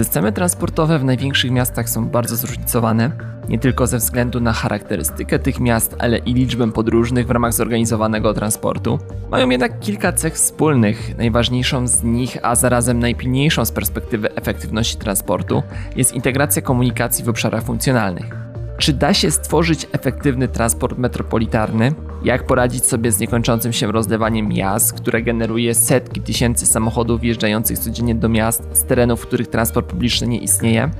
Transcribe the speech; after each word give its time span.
Systemy 0.00 0.32
transportowe 0.32 0.98
w 0.98 1.04
największych 1.04 1.50
miastach 1.50 1.88
są 1.88 2.08
bardzo 2.08 2.36
zróżnicowane, 2.36 3.10
nie 3.48 3.58
tylko 3.58 3.86
ze 3.86 3.98
względu 3.98 4.40
na 4.40 4.52
charakterystykę 4.52 5.38
tych 5.38 5.60
miast, 5.60 5.96
ale 5.98 6.18
i 6.18 6.34
liczbę 6.34 6.72
podróżnych 6.72 7.26
w 7.26 7.30
ramach 7.30 7.52
zorganizowanego 7.52 8.34
transportu. 8.34 8.98
Mają 9.30 9.50
jednak 9.50 9.80
kilka 9.80 10.12
cech 10.12 10.34
wspólnych. 10.34 11.18
Najważniejszą 11.18 11.86
z 11.86 12.02
nich, 12.02 12.38
a 12.42 12.54
zarazem 12.56 12.98
najpilniejszą 12.98 13.64
z 13.64 13.72
perspektywy 13.72 14.34
efektywności 14.34 14.96
transportu, 14.96 15.62
jest 15.96 16.14
integracja 16.14 16.62
komunikacji 16.62 17.24
w 17.24 17.28
obszarach 17.28 17.62
funkcjonalnych. 17.62 18.36
Czy 18.78 18.92
da 18.92 19.14
się 19.14 19.30
stworzyć 19.30 19.86
efektywny 19.92 20.48
transport 20.48 20.98
metropolitarny? 20.98 21.92
Jak 22.24 22.46
poradzić 22.46 22.86
sobie 22.86 23.12
z 23.12 23.18
niekończącym 23.18 23.72
się 23.72 23.92
rozlewaniem 23.92 24.48
miast, 24.48 24.92
które 24.92 25.22
generuje 25.22 25.74
setki 25.74 26.20
tysięcy 26.20 26.66
samochodów 26.66 27.20
wjeżdżających 27.20 27.78
codziennie 27.78 28.14
do 28.14 28.28
miast 28.28 28.62
z 28.72 28.84
terenów, 28.84 29.20
w 29.20 29.26
których 29.26 29.48
transport 29.48 29.86
publiczny 29.86 30.26
nie 30.26 30.38
istnieje? 30.38 30.90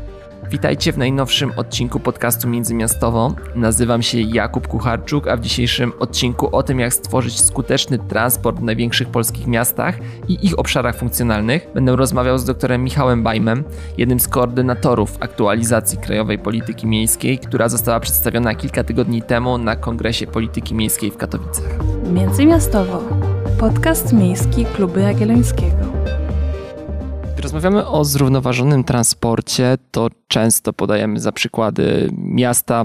Witajcie 0.51 0.93
w 0.93 0.99
najnowszym 0.99 1.53
odcinku 1.57 2.01
podcastu 2.01 2.49
Międzymiastowo. 2.49 3.35
Nazywam 3.55 4.03
się 4.03 4.21
Jakub 4.21 4.69
Kucharczuk, 4.69 5.29
a 5.29 5.37
w 5.37 5.41
dzisiejszym 5.41 5.93
odcinku 5.99 6.57
o 6.57 6.63
tym, 6.63 6.81
jak 6.81 6.95
stworzyć 6.95 7.41
skuteczny 7.41 7.99
transport 7.99 8.59
w 8.59 8.63
największych 8.63 9.09
polskich 9.09 9.47
miastach 9.47 9.99
i 10.29 10.47
ich 10.47 10.59
obszarach 10.59 10.97
funkcjonalnych, 10.97 11.67
będę 11.75 11.97
rozmawiał 11.97 12.39
z 12.39 12.45
doktorem 12.45 12.85
Michałem 12.85 13.23
Bajmem, 13.23 13.65
jednym 13.99 14.21
z 14.21 14.29
koordynatorów 14.29 15.17
aktualizacji 15.21 15.99
krajowej 15.99 16.39
polityki 16.39 16.87
miejskiej, 16.87 17.39
która 17.39 17.69
została 17.69 18.01
przedstawiona 18.01 18.55
kilka 18.55 18.85
tygodni 18.85 19.23
temu 19.23 19.59
na 19.59 19.77
Kongresie 19.77 20.27
Polityki 20.27 20.75
Miejskiej 20.75 21.11
w 21.11 21.17
Katowicach. 21.17 21.79
Międzymiastowo. 22.13 23.03
Podcast 23.59 24.13
miejski 24.13 24.65
Kluby 24.65 25.01
Jagiellońskiego. 25.01 26.20
Rozmawiamy 27.41 27.87
o 27.87 28.05
zrównoważonym 28.05 28.85
transporcie, 28.85 29.79
to 29.91 30.11
często 30.29 30.73
podajemy 30.73 31.21
za 31.21 31.33
przykłady 31.33 32.11
miasta, 32.13 32.85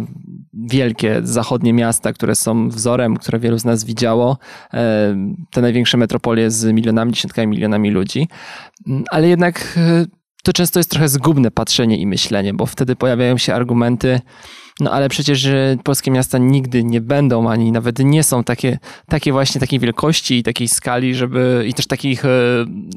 wielkie 0.53 1.22
zachodnie 1.23 1.73
miasta, 1.73 2.14
które 2.14 2.36
są 2.36 2.70
wzorem, 2.70 3.17
które 3.17 3.39
wielu 3.39 3.59
z 3.59 3.66
nas 3.66 3.83
widziało, 3.83 4.38
e, 4.73 5.16
te 5.52 5.61
największe 5.61 5.98
metropolie 5.98 6.52
z 6.52 6.73
milionami, 6.73 7.14
dziesiątkami 7.14 7.48
milionami 7.48 7.92
ludzi, 7.92 8.28
mm, 8.88 9.03
ale 9.11 9.28
jednak 9.28 9.78
e, 9.78 10.06
to 10.44 10.53
często 10.53 10.80
jest 10.80 10.92
trochę 10.92 11.09
zgubne 11.09 11.52
patrzenie 11.52 11.98
i 11.98 12.08
myślenie, 12.08 12.53
bo 12.53 12.66
wtedy 12.66 12.95
pojawiają 12.95 13.38
się 13.38 13.53
argumenty, 13.53 14.20
no 14.80 14.92
ale 14.92 15.09
przecież 15.09 15.48
polskie 15.84 16.12
miasta 16.12 16.38
nigdy 16.38 16.84
nie 16.84 17.02
będą, 17.02 17.50
ani 17.50 17.72
nawet 17.72 18.00
nie 18.00 18.23
są 18.23 18.44
takie, 18.44 18.80
takie 19.08 19.32
właśnie 19.32 19.62
takiej 19.62 19.80
wielkości 19.80 20.38
i 20.38 20.44
takiej 20.44 20.67
skali, 20.67 21.16
żeby 21.16 21.66
i 21.67 21.73
też 21.73 21.88
takich 21.88 22.26
e, 22.26 22.30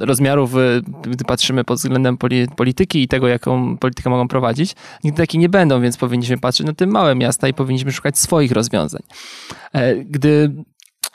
rozmiarów, 0.01 0.57
e, 0.57 0.59
gdy 1.03 1.25
patrzymy 1.25 1.65
pod 1.65 1.79
względem 1.79 2.19
polityki 2.57 3.03
i 3.03 3.09
tego, 3.09 3.29
jaką 3.29 3.79
politykę 3.79 4.11
mogą 4.11 4.29
prowadzić, 4.29 4.75
nigdy 5.05 5.23
takie 5.23 5.39
nie 5.39 5.49
będą, 5.49 5.81
więc 5.81 5.97
powinniśmy 5.97 6.39
patrzeć 6.39 6.67
na 6.67 6.73
te 6.73 6.87
małe 6.87 7.15
miasta 7.15 7.49
i 7.49 7.55
powinniśmy 7.55 7.93
szukać 7.93 8.19
swoich 8.19 8.53
rozwiązań. 8.53 9.03
E, 9.73 9.97
gdy 9.97 10.53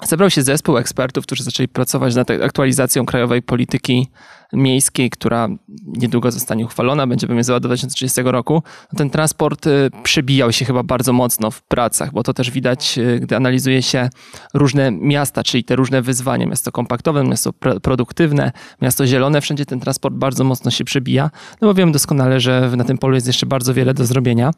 Zebrał 0.04 0.30
się 0.30 0.42
zespół 0.42 0.78
ekspertów, 0.78 1.26
którzy 1.26 1.44
zaczęli 1.44 1.68
pracować 1.68 2.16
nad 2.16 2.32
aktualizacją 2.32 3.06
krajowej 3.06 3.42
polityki 3.42 4.08
miejskiej, 4.54 5.10
która 5.10 5.48
niedługo 5.86 6.32
zostanie 6.32 6.66
uchwalona, 6.66 7.08
będzie 7.08 7.28
obowiązywać 7.28 7.62
do 7.62 7.68
2030 7.68 8.22
roku. 8.24 8.64
Ten 8.98 9.10
transport 9.10 9.68
y, 9.68 9.90
przebijał 10.04 10.52
się 10.52 10.66
chyba 10.66 10.84
bardzo 10.84 11.14
mocno 11.14 11.52
w 11.52 11.64
pracach, 11.64 12.12
bo 12.12 12.24
to 12.24 12.34
też 12.34 12.52
widać, 12.52 12.98
y, 12.98 13.20
gdy 13.20 13.36
analizuje 13.36 13.82
się 13.82 14.10
różne 14.54 14.92
miasta, 14.92 15.44
czyli 15.44 15.64
te 15.64 15.76
różne 15.76 16.02
wyzwania. 16.02 16.46
Miasto 16.46 16.72
kompaktowe, 16.72 17.24
miasto 17.24 17.54
produktywne, 17.82 18.52
miasto 18.82 19.08
zielone, 19.08 19.42
wszędzie 19.42 19.66
ten 19.66 19.80
transport 19.80 20.16
bardzo 20.16 20.44
mocno 20.44 20.72
się 20.72 20.84
przebija, 20.84 21.30
no 21.62 21.68
bo 21.68 21.74
wiemy 21.74 21.92
doskonale, 21.92 22.40
że 22.40 22.72
na 22.78 22.84
tym 22.84 22.98
polu 22.98 23.16
jest 23.16 23.28
jeszcze 23.28 23.46
bardzo 23.46 23.74
wiele 23.74 23.94
do 23.94 24.06
zrobienia. 24.06 24.52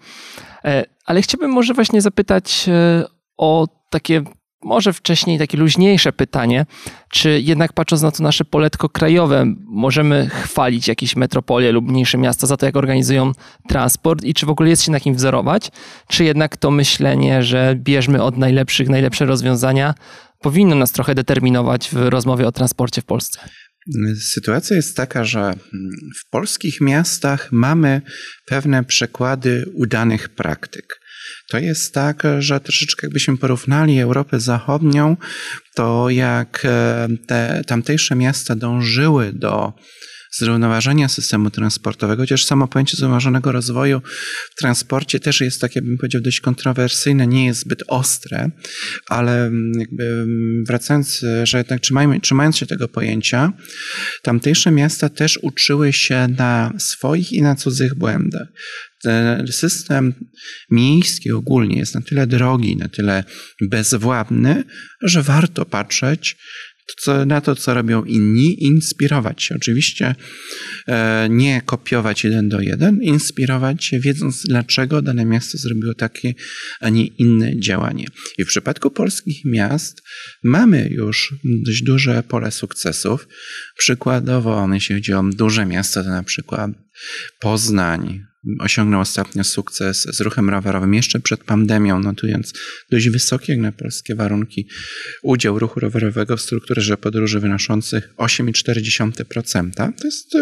E, 0.65 0.85
ale 1.05 1.21
chciałbym 1.21 1.51
może 1.51 1.73
właśnie 1.73 2.01
zapytać 2.01 2.65
y, 3.01 3.05
o 3.37 3.67
takie 3.89 4.23
może 4.65 4.93
wcześniej 4.93 5.39
takie 5.39 5.57
luźniejsze 5.57 6.13
pytanie, 6.13 6.65
czy 7.09 7.41
jednak 7.41 7.73
patrząc 7.73 8.01
na 8.01 8.11
to 8.11 8.23
nasze 8.23 8.45
poletko 8.45 8.89
krajowe, 8.89 9.45
możemy 9.65 10.29
chwalić 10.29 10.87
jakieś 10.87 11.15
metropolie 11.15 11.71
lub 11.71 11.87
mniejsze 11.87 12.17
miasta 12.17 12.47
za 12.47 12.57
to, 12.57 12.65
jak 12.65 12.75
organizują 12.75 13.31
transport 13.67 14.23
i 14.23 14.33
czy 14.33 14.45
w 14.45 14.49
ogóle 14.49 14.69
jest 14.69 14.83
się 14.83 14.91
na 14.91 14.99
kim 14.99 15.15
wzorować, 15.15 15.71
czy 16.07 16.23
jednak 16.23 16.57
to 16.57 16.71
myślenie, 16.71 17.43
że 17.43 17.75
bierzmy 17.75 18.23
od 18.23 18.37
najlepszych 18.37 18.89
najlepsze 18.89 19.25
rozwiązania, 19.25 19.93
powinno 20.41 20.75
nas 20.75 20.91
trochę 20.91 21.15
determinować 21.15 21.89
w 21.89 21.95
rozmowie 21.95 22.47
o 22.47 22.51
transporcie 22.51 23.01
w 23.01 23.05
Polsce? 23.05 23.39
Sytuacja 24.21 24.75
jest 24.75 24.97
taka, 24.97 25.23
że 25.23 25.53
w 26.19 26.29
polskich 26.29 26.81
miastach 26.81 27.51
mamy 27.51 28.01
pewne 28.45 28.83
przykłady 28.83 29.65
udanych 29.73 30.29
praktyk. 30.29 31.04
To 31.49 31.59
jest 31.59 31.93
tak, 31.93 32.23
że 32.39 32.59
troszeczkę 32.59 33.07
jakbyśmy 33.07 33.37
porównali 33.37 33.99
Europę 33.99 34.39
Zachodnią, 34.39 35.17
to 35.75 36.09
jak 36.09 36.61
e, 36.65 37.07
te 37.27 37.61
tamtejsze 37.67 38.15
miasta 38.15 38.55
dążyły 38.55 39.33
do 39.33 39.73
zrównoważenia 40.37 41.09
systemu 41.09 41.51
transportowego, 41.51 42.23
chociaż 42.23 42.45
samo 42.45 42.67
pojęcie 42.67 42.97
zrównoważonego 42.97 43.51
rozwoju 43.51 44.01
w 44.51 44.55
transporcie 44.59 45.19
też 45.19 45.41
jest 45.41 45.61
takie, 45.61 45.81
bym 45.81 45.97
powiedział, 45.97 46.21
dość 46.21 46.39
kontrowersyjne, 46.39 47.27
nie 47.27 47.45
jest 47.45 47.59
zbyt 47.59 47.83
ostre, 47.87 48.51
ale 49.09 49.51
jakby 49.79 50.25
wracając, 50.67 51.25
że 51.43 51.57
jednak 51.57 51.81
trzymając 52.21 52.57
się 52.57 52.65
tego 52.65 52.87
pojęcia, 52.87 53.53
tamtejsze 54.23 54.71
miasta 54.71 55.09
też 55.09 55.39
uczyły 55.41 55.93
się 55.93 56.27
na 56.37 56.73
swoich 56.77 57.33
i 57.33 57.41
na 57.41 57.55
cudzych 57.55 57.95
błędach 57.95 58.47
system 59.51 60.13
miejski 60.71 61.31
ogólnie 61.31 61.77
jest 61.77 61.95
na 61.95 62.01
tyle 62.01 62.27
drogi, 62.27 62.77
na 62.77 62.89
tyle 62.89 63.23
bezwładny, 63.61 64.63
że 65.01 65.23
warto 65.23 65.65
patrzeć 65.65 66.37
na 67.25 67.41
to, 67.41 67.55
co 67.55 67.73
robią 67.73 68.03
inni, 68.03 68.63
inspirować 68.63 69.43
się. 69.43 69.55
Oczywiście 69.55 70.15
e, 70.87 71.27
nie 71.29 71.61
kopiować 71.65 72.23
jeden 72.23 72.49
do 72.49 72.61
jeden, 72.61 73.01
inspirować 73.01 73.85
się, 73.85 73.99
wiedząc, 73.99 74.43
dlaczego 74.43 75.01
dane 75.01 75.25
miasto 75.25 75.57
zrobiło 75.57 75.93
takie, 75.93 76.33
a 76.79 76.89
nie 76.89 77.05
inne 77.05 77.59
działanie. 77.59 78.05
I 78.37 78.43
w 78.43 78.47
przypadku 78.47 78.91
polskich 78.91 79.45
miast 79.45 80.01
mamy 80.43 80.89
już 80.91 81.35
dość 81.65 81.83
duże 81.83 82.23
pole 82.23 82.51
sukcesów. 82.51 83.27
Przykładowo, 83.77 84.69
jeśli 84.73 84.95
chodzi 84.95 85.13
o 85.13 85.23
duże 85.23 85.65
miasta, 85.65 86.03
to 86.03 86.09
na 86.09 86.23
przykład 86.23 86.71
Poznań, 87.39 88.25
osiągnął 88.59 89.01
ostatnio 89.01 89.43
sukces 89.43 90.07
z 90.11 90.21
ruchem 90.21 90.49
rowerowym 90.49 90.93
jeszcze 90.93 91.19
przed 91.19 91.43
pandemią, 91.43 91.99
notując 91.99 92.53
dość 92.91 93.09
wysoki 93.09 93.51
jak 93.51 93.61
na 93.61 93.71
polskie 93.71 94.15
warunki 94.15 94.67
udział 95.23 95.59
ruchu 95.59 95.79
rowerowego 95.79 96.37
w 96.37 96.41
strukturze 96.41 96.97
podróży 96.97 97.39
wynoszących 97.39 98.13
8,4%. 98.17 99.71
To 99.75 100.07
jest, 100.07 100.37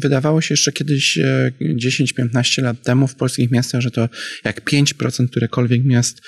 wydawało 0.00 0.40
się 0.40 0.52
jeszcze 0.52 0.72
kiedyś 0.72 1.18
10-15 1.80 2.58
e, 2.58 2.62
lat 2.62 2.82
temu 2.82 3.06
w 3.06 3.14
polskich 3.14 3.50
miastach, 3.50 3.80
że 3.80 3.90
to 3.90 4.08
jak 4.44 4.70
5% 4.70 5.28
którekolwiek 5.28 5.84
miast 5.84 6.20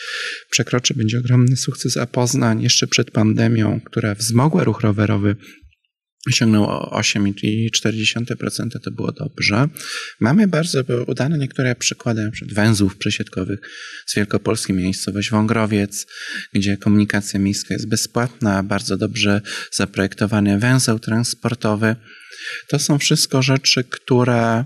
przekroczy, 0.50 0.94
będzie 0.94 1.18
ogromny 1.18 1.56
sukces, 1.56 1.96
a 1.96 2.06
Poznań 2.06 2.62
jeszcze 2.62 2.86
przed 2.86 3.10
pandemią, 3.10 3.80
która 3.84 4.14
wzmogła 4.14 4.64
ruch 4.64 4.80
rowerowy 4.80 5.36
osiągnął 6.26 6.64
8,4%, 6.64 8.80
to 8.82 8.90
było 8.90 9.12
dobrze. 9.12 9.68
Mamy 10.20 10.48
bardzo 10.48 10.82
udane 11.06 11.38
niektóre 11.38 11.74
przykłady 11.74 12.20
np. 12.20 12.46
węzłów 12.52 12.96
przesiedkowych 12.96 13.60
z 14.06 14.14
wielkopolskiej 14.14 14.76
miejscowość 14.76 15.30
Wągrowiec, 15.30 16.06
gdzie 16.52 16.76
komunikacja 16.76 17.40
miejska 17.40 17.74
jest 17.74 17.88
bezpłatna, 17.88 18.62
bardzo 18.62 18.96
dobrze 18.96 19.40
zaprojektowany 19.72 20.58
węzeł 20.58 20.98
transportowy. 20.98 21.96
To 22.68 22.78
są 22.78 22.98
wszystko 22.98 23.42
rzeczy, 23.42 23.84
które 23.84 24.64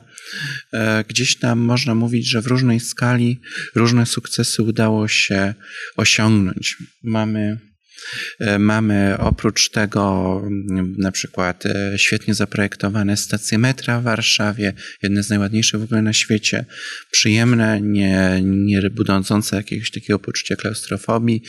e, 0.73 1.05
gdzieś 1.09 1.37
tam 1.37 1.59
można 1.59 1.95
mówić, 1.95 2.29
że 2.29 2.43
w 2.43 2.47
różnej 2.47 2.81
skali 2.81 3.41
różne 3.75 4.07
sukcesy 4.07 4.63
udało 4.63 5.09
się 5.09 5.55
osiągnąć. 5.97 6.77
Mamy 7.03 7.70
mamy 8.59 9.19
oprócz 9.19 9.71
tego 9.71 10.37
mm, 10.47 10.95
na 10.99 11.13
przykład 11.13 11.67
e, 11.67 11.99
świetnie 11.99 12.35
zaprojektowane 12.35 13.17
stacje 13.17 13.59
metra 13.59 14.01
w 14.01 14.03
Warszawie, 14.03 14.73
jedne 15.03 15.23
z 15.23 15.31
najładniejszych 15.31 15.81
w 15.81 15.85
ogóle 15.85 16.03
na 16.03 16.13
świecie, 16.13 16.65
przyjemne, 17.11 17.81
nie, 17.81 18.41
nie 18.43 18.91
budzące 18.91 19.57
jakiegoś 19.57 19.91
takiego 19.91 20.19
poczucia 20.19 20.57
klaustrofobii, 20.57 21.43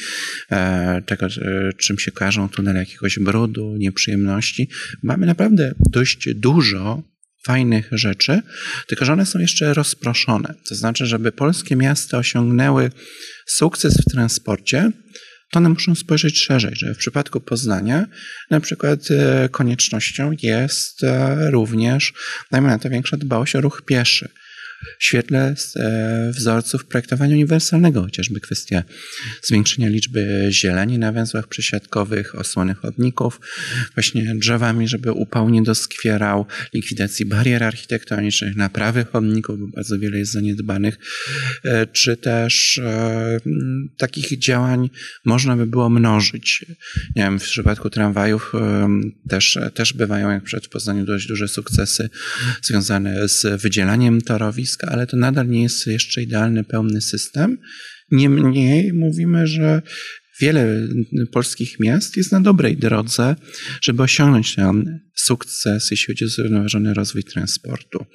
e, 0.51 1.01
tego 1.05 1.27
czym 1.77 1.99
się 1.99 2.11
kojarzą 2.11 2.49
tunele 2.49 2.79
jakiegoś 2.79 3.19
brudu, 3.19 3.75
nieprzyjemności. 3.77 4.69
Mamy 5.03 5.25
naprawdę 5.25 5.73
dość 5.79 6.33
dużo 6.35 7.03
fajnych 7.45 7.89
rzeczy, 7.91 8.41
tylko 8.87 9.05
że 9.05 9.13
one 9.13 9.25
są 9.25 9.39
jeszcze 9.39 9.73
rozproszone. 9.73 10.53
To 10.69 10.75
znaczy, 10.75 11.05
żeby 11.05 11.31
polskie 11.31 11.75
miasta 11.75 12.17
osiągnęły 12.17 12.91
sukces 13.47 13.97
w 13.97 14.11
transporcie, 14.11 14.91
to 15.51 15.59
one 15.59 15.69
muszą 15.69 15.95
spojrzeć 15.95 16.39
szerzej, 16.39 16.71
że 16.75 16.93
w 16.93 16.97
przypadku 16.97 17.41
Poznania 17.41 18.05
na 18.49 18.59
przykład 18.59 18.99
e, 19.11 19.49
koniecznością 19.49 20.31
jest 20.41 21.03
e, 21.03 21.51
również, 21.51 22.13
dajmy 22.51 22.67
na 22.67 22.79
to 22.79 22.89
większa 22.89 23.17
dbałość 23.17 23.55
o 23.55 23.61
ruch 23.61 23.81
pieszy 23.85 24.29
w 24.99 25.03
świetle 25.03 25.55
e, 25.75 26.31
wzorców 26.35 26.85
projektowania 26.85 27.33
uniwersalnego, 27.33 28.01
chociażby 28.01 28.39
kwestia 28.39 28.83
zwiększenia 29.43 29.89
liczby 29.89 30.47
zieleni 30.51 30.97
na 30.97 31.11
węzłach 31.11 31.47
przesiadkowych, 31.47 32.35
osłony 32.35 32.73
chodników, 32.73 33.39
właśnie 33.93 34.35
drzewami, 34.35 34.87
żeby 34.87 35.11
upał 35.11 35.49
nie 35.49 35.63
doskwierał, 35.63 36.45
likwidacji 36.73 37.25
barier 37.25 37.63
architektonicznych, 37.63 38.55
naprawy 38.55 39.05
chodników, 39.11 39.59
bo 39.59 39.67
bardzo 39.67 39.99
wiele 39.99 40.17
jest 40.17 40.31
zaniedbanych, 40.31 40.97
e, 41.63 41.87
czy 41.87 42.17
też 42.17 42.77
e, 42.77 43.37
takich 43.97 44.39
działań 44.39 44.89
można 45.25 45.57
by 45.57 45.65
było 45.67 45.89
mnożyć. 45.89 46.65
Nie 47.15 47.23
wiem, 47.23 47.39
w 47.39 47.43
przypadku 47.43 47.89
tramwajów 47.89 48.53
też, 49.29 49.59
też 49.73 49.93
bywają, 49.93 50.31
jak 50.31 50.43
przed 50.43 50.67
Poznaniu, 50.67 51.05
dość 51.05 51.27
duże 51.27 51.47
sukcesy 51.47 52.09
związane 52.61 53.27
z 53.27 53.61
wydzielaniem 53.61 54.21
torowisk, 54.21 54.70
ale 54.87 55.07
to 55.07 55.17
nadal 55.17 55.47
nie 55.47 55.63
jest 55.63 55.87
jeszcze 55.87 56.21
idealny, 56.21 56.63
pełny 56.63 57.01
system. 57.01 57.57
Niemniej 58.11 58.93
mówimy, 58.93 59.47
że 59.47 59.81
wiele 60.41 60.87
polskich 61.31 61.79
miast 61.79 62.17
jest 62.17 62.31
na 62.31 62.41
dobrej 62.41 62.77
drodze, 62.77 63.35
żeby 63.81 64.03
osiągnąć 64.03 64.55
ten 64.55 64.99
sukces, 65.15 65.91
jeśli 65.91 66.13
chodzi 66.13 66.25
o 66.25 66.27
zrównoważony 66.27 66.93
rozwój 66.93 67.23
transportu. 67.23 68.05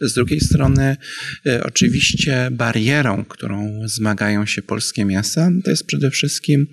Z 0.00 0.14
drugiej 0.14 0.40
strony, 0.40 0.96
e, 1.46 1.64
oczywiście 1.64 2.48
barierą, 2.52 3.24
którą 3.24 3.80
zmagają 3.84 4.46
się 4.46 4.62
polskie 4.62 5.04
miasta, 5.04 5.50
to 5.64 5.70
jest 5.70 5.86
przede 5.86 6.10
wszystkim 6.10 6.66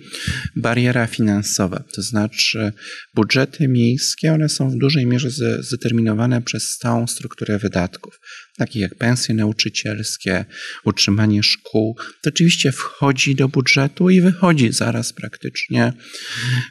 bariera 0.56 1.06
finansowa. 1.06 1.84
To 1.92 2.02
znaczy, 2.02 2.72
budżety 3.14 3.68
miejskie, 3.68 4.32
one 4.32 4.48
są 4.48 4.70
w 4.70 4.78
dużej 4.78 5.06
mierze 5.06 5.30
zdeterminowane 5.60 6.42
przez 6.42 6.62
stałą 6.68 7.06
strukturę 7.06 7.58
wydatków 7.58 8.20
takie 8.56 8.80
jak 8.80 8.94
pensje 8.94 9.34
nauczycielskie, 9.34 10.44
utrzymanie 10.84 11.42
szkół, 11.42 11.96
to 12.22 12.30
oczywiście 12.30 12.72
wchodzi 12.72 13.34
do 13.34 13.48
budżetu 13.48 14.10
i 14.10 14.20
wychodzi 14.20 14.72
zaraz 14.72 15.12
praktycznie 15.12 15.92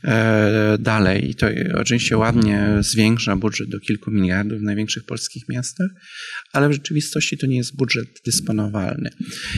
e, 0.04 0.78
dalej. 0.80 1.30
I 1.30 1.36
to 1.36 1.48
oczywiście 1.74 2.18
ładnie 2.18 2.68
zwiększa 2.80 3.36
budżet 3.36 3.70
do 3.70 3.80
kilku 3.80 4.12
miliardów 4.12 4.60
w 4.60 4.64
największych 4.64 5.06
polskich 5.06 5.44
miastach, 5.50 5.90
ale 6.52 6.70
w 6.70 6.74
rzeczywistości 6.74 7.38
to 7.38 7.48
nie 7.48 7.58
jest 7.58 7.76
budżet 7.76 8.08
dysponowalny. 8.26 9.10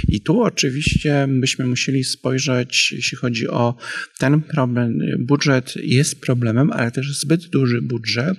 I 0.07 0.21
tu 0.21 0.41
oczywiście 0.41 1.27
byśmy 1.29 1.67
musieli 1.67 2.03
spojrzeć, 2.03 2.91
jeśli 2.91 3.17
chodzi 3.17 3.47
o 3.47 3.77
ten 4.19 4.41
problem. 4.41 4.99
Budżet 5.19 5.73
jest 5.75 6.21
problemem, 6.21 6.71
ale 6.71 6.91
też 6.91 7.19
zbyt 7.19 7.49
duży 7.49 7.81
budżet 7.81 8.37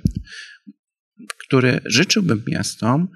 który 1.48 1.80
życzyłbym 1.84 2.42
miastom, 2.46 3.08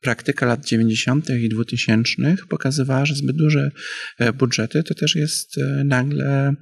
praktyka 0.00 0.46
lat 0.46 0.64
90. 0.64 1.30
i 1.30 1.48
2000 1.48 2.14
pokazywała, 2.48 3.06
że 3.06 3.14
zbyt 3.14 3.36
duże 3.36 3.70
e, 4.18 4.32
budżety 4.32 4.82
to 4.82 4.94
też 4.94 5.14
jest 5.14 5.58
e, 5.58 5.84
nagle 5.84 6.54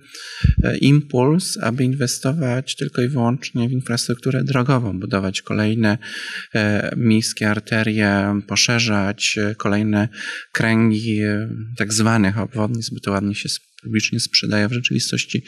e, 0.63 0.77
impuls, 0.77 1.59
aby 1.63 1.85
inwestować 1.85 2.77
tylko 2.77 3.03
i 3.03 3.09
wyłącznie 3.09 3.69
w 3.69 3.73
infrastrukturę 3.73 4.45
drogową, 4.45 5.01
budować 5.01 5.43
kolejne 5.43 5.99
miejskie 6.97 7.51
arterie, 7.51 8.41
poszerzać 8.47 9.39
kolejne 9.57 10.09
kręgi 10.53 11.21
tak 11.77 11.93
zwanych 11.93 12.39
obwodnic, 12.39 12.91
by 12.91 13.01
to 13.01 13.11
ładnie 13.11 13.35
się 13.35 13.49
publicznie 13.85 14.21
sprzedaje 14.21 14.69
w 14.69 14.73
rzeczywistości 14.73 15.45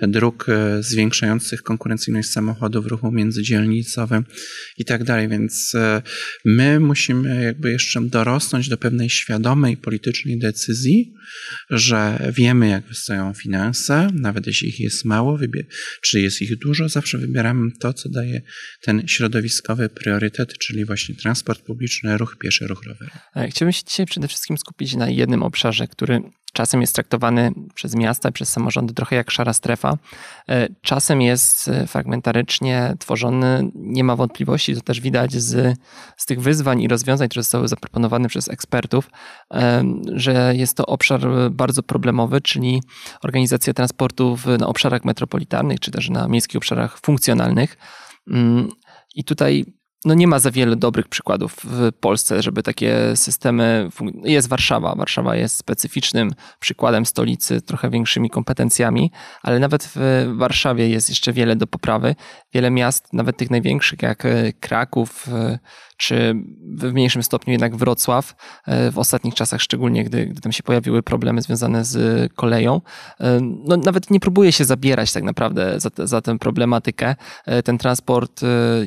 dróg 0.00 0.46
zwiększających 0.80 1.62
konkurencyjność 1.62 2.28
samochodów 2.28 2.86
ruchu 2.86 3.12
międzydzielnicowym 3.12 4.24
i 4.78 4.84
tak 4.84 5.04
dalej. 5.04 5.28
Więc 5.28 5.72
my 6.44 6.80
musimy 6.80 7.44
jakby 7.44 7.72
jeszcze 7.72 8.00
dorosnąć 8.00 8.68
do 8.68 8.76
pewnej 8.76 9.10
świadomej 9.10 9.76
politycznej 9.76 10.38
decyzji, 10.38 11.14
że 11.70 12.32
wiemy, 12.36 12.68
jak 12.68 12.86
wystoją 12.86 13.34
finanse, 13.34 14.08
nawet 14.14 14.46
jeśli 14.46 14.68
ich 14.68 14.80
jest 14.80 15.04
mało, 15.04 15.38
czy 16.02 16.20
jest 16.20 16.42
ich 16.42 16.58
dużo, 16.58 16.88
zawsze 16.88 17.18
wybieramy 17.18 17.70
to, 17.80 17.92
co 17.92 18.08
daje 18.08 18.42
ten 18.80 19.08
środowiskowy 19.08 19.88
priorytet, 19.88 20.58
czyli 20.58 20.84
właśnie 20.84 21.14
transport 21.14 21.62
publiczny, 21.62 22.18
ruch 22.18 22.36
pieszy, 22.38 22.66
ruch 22.66 22.84
rowerowy. 22.84 23.18
Chciałbym 23.50 23.72
się 23.72 23.82
dzisiaj 23.88 24.06
przede 24.06 24.28
wszystkim 24.28 24.58
skupić 24.58 24.94
na 24.94 25.10
jednym 25.10 25.42
obszarze, 25.42 25.88
który 25.88 26.20
czasem 26.56 26.80
jest 26.80 26.94
traktowany 26.94 27.52
przez 27.74 27.94
miasta, 27.94 28.32
przez 28.32 28.48
samorządy 28.48 28.94
trochę 28.94 29.16
jak 29.16 29.30
szara 29.30 29.52
strefa. 29.52 29.98
E, 30.48 30.68
czasem 30.82 31.22
jest 31.22 31.68
e, 31.68 31.86
fragmentarycznie 31.86 32.94
tworzony, 32.98 33.70
nie 33.74 34.04
ma 34.04 34.16
wątpliwości, 34.16 34.74
to 34.74 34.80
też 34.80 35.00
widać 35.00 35.32
z, 35.32 35.78
z 36.16 36.26
tych 36.26 36.40
wyzwań 36.40 36.82
i 36.82 36.88
rozwiązań, 36.88 37.28
które 37.28 37.42
zostały 37.42 37.68
zaproponowane 37.68 38.28
przez 38.28 38.48
ekspertów, 38.48 39.10
e, 39.54 39.84
że 40.14 40.52
jest 40.56 40.76
to 40.76 40.86
obszar 40.86 41.20
bardzo 41.50 41.82
problemowy, 41.82 42.40
czyli 42.40 42.82
organizacja 43.22 43.72
transportu 43.72 44.38
na 44.58 44.66
obszarach 44.66 45.04
metropolitarnych, 45.04 45.80
czy 45.80 45.90
też 45.90 46.10
na 46.10 46.28
miejskich 46.28 46.56
obszarach 46.56 46.98
funkcjonalnych. 46.98 47.76
Mm, 48.30 48.68
I 49.14 49.24
tutaj 49.24 49.64
no 50.06 50.14
nie 50.14 50.26
ma 50.26 50.38
za 50.38 50.50
wiele 50.50 50.76
dobrych 50.76 51.08
przykładów 51.08 51.56
w 51.64 51.92
Polsce, 52.00 52.42
żeby 52.42 52.62
takie 52.62 53.16
systemy. 53.16 53.88
Jest 54.24 54.48
Warszawa. 54.48 54.94
Warszawa 54.94 55.36
jest 55.36 55.56
specyficznym 55.56 56.30
przykładem 56.60 57.06
stolicy, 57.06 57.62
trochę 57.62 57.90
większymi 57.90 58.30
kompetencjami, 58.30 59.10
ale 59.42 59.58
nawet 59.58 59.90
w 59.94 60.26
Warszawie 60.36 60.88
jest 60.88 61.08
jeszcze 61.08 61.32
wiele 61.32 61.56
do 61.56 61.66
poprawy. 61.66 62.14
Wiele 62.54 62.70
miast, 62.70 63.12
nawet 63.12 63.36
tych 63.36 63.50
największych, 63.50 64.02
jak 64.02 64.26
Kraków, 64.60 65.26
czy 65.96 66.34
w 66.76 66.92
mniejszym 66.92 67.22
stopniu 67.22 67.52
jednak 67.52 67.76
Wrocław, 67.76 68.34
e, 68.66 68.90
w 68.90 68.98
ostatnich 68.98 69.34
czasach 69.34 69.62
szczególnie, 69.62 70.04
gdy, 70.04 70.26
gdy 70.26 70.40
tam 70.40 70.52
się 70.52 70.62
pojawiły 70.62 71.02
problemy 71.02 71.42
związane 71.42 71.84
z 71.84 72.32
koleją, 72.32 72.80
e, 73.20 73.40
no 73.40 73.76
nawet 73.76 74.10
nie 74.10 74.20
próbuje 74.20 74.52
się 74.52 74.64
zabierać 74.64 75.12
tak 75.12 75.22
naprawdę 75.22 75.80
za, 75.80 75.90
za 75.98 76.20
tę 76.20 76.38
problematykę. 76.38 77.14
E, 77.46 77.62
ten 77.62 77.78
transport 77.78 78.40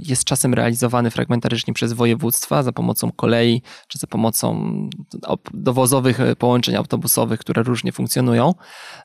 jest 0.06 0.24
czasem 0.24 0.54
realizowany 0.54 1.12
fragmentarycznie 1.12 1.74
przez 1.74 1.94
województwa 1.94 2.64
za 2.64 2.72
pomocą 2.72 3.12
kolei, 3.12 3.62
czy 3.88 3.98
za 3.98 4.08
pomocą 4.08 4.70
dowozowych 5.54 6.20
połączeń 6.38 6.76
autobusowych, 6.76 7.40
które 7.40 7.64
różnie 7.64 7.92
funkcjonują. 7.92 8.54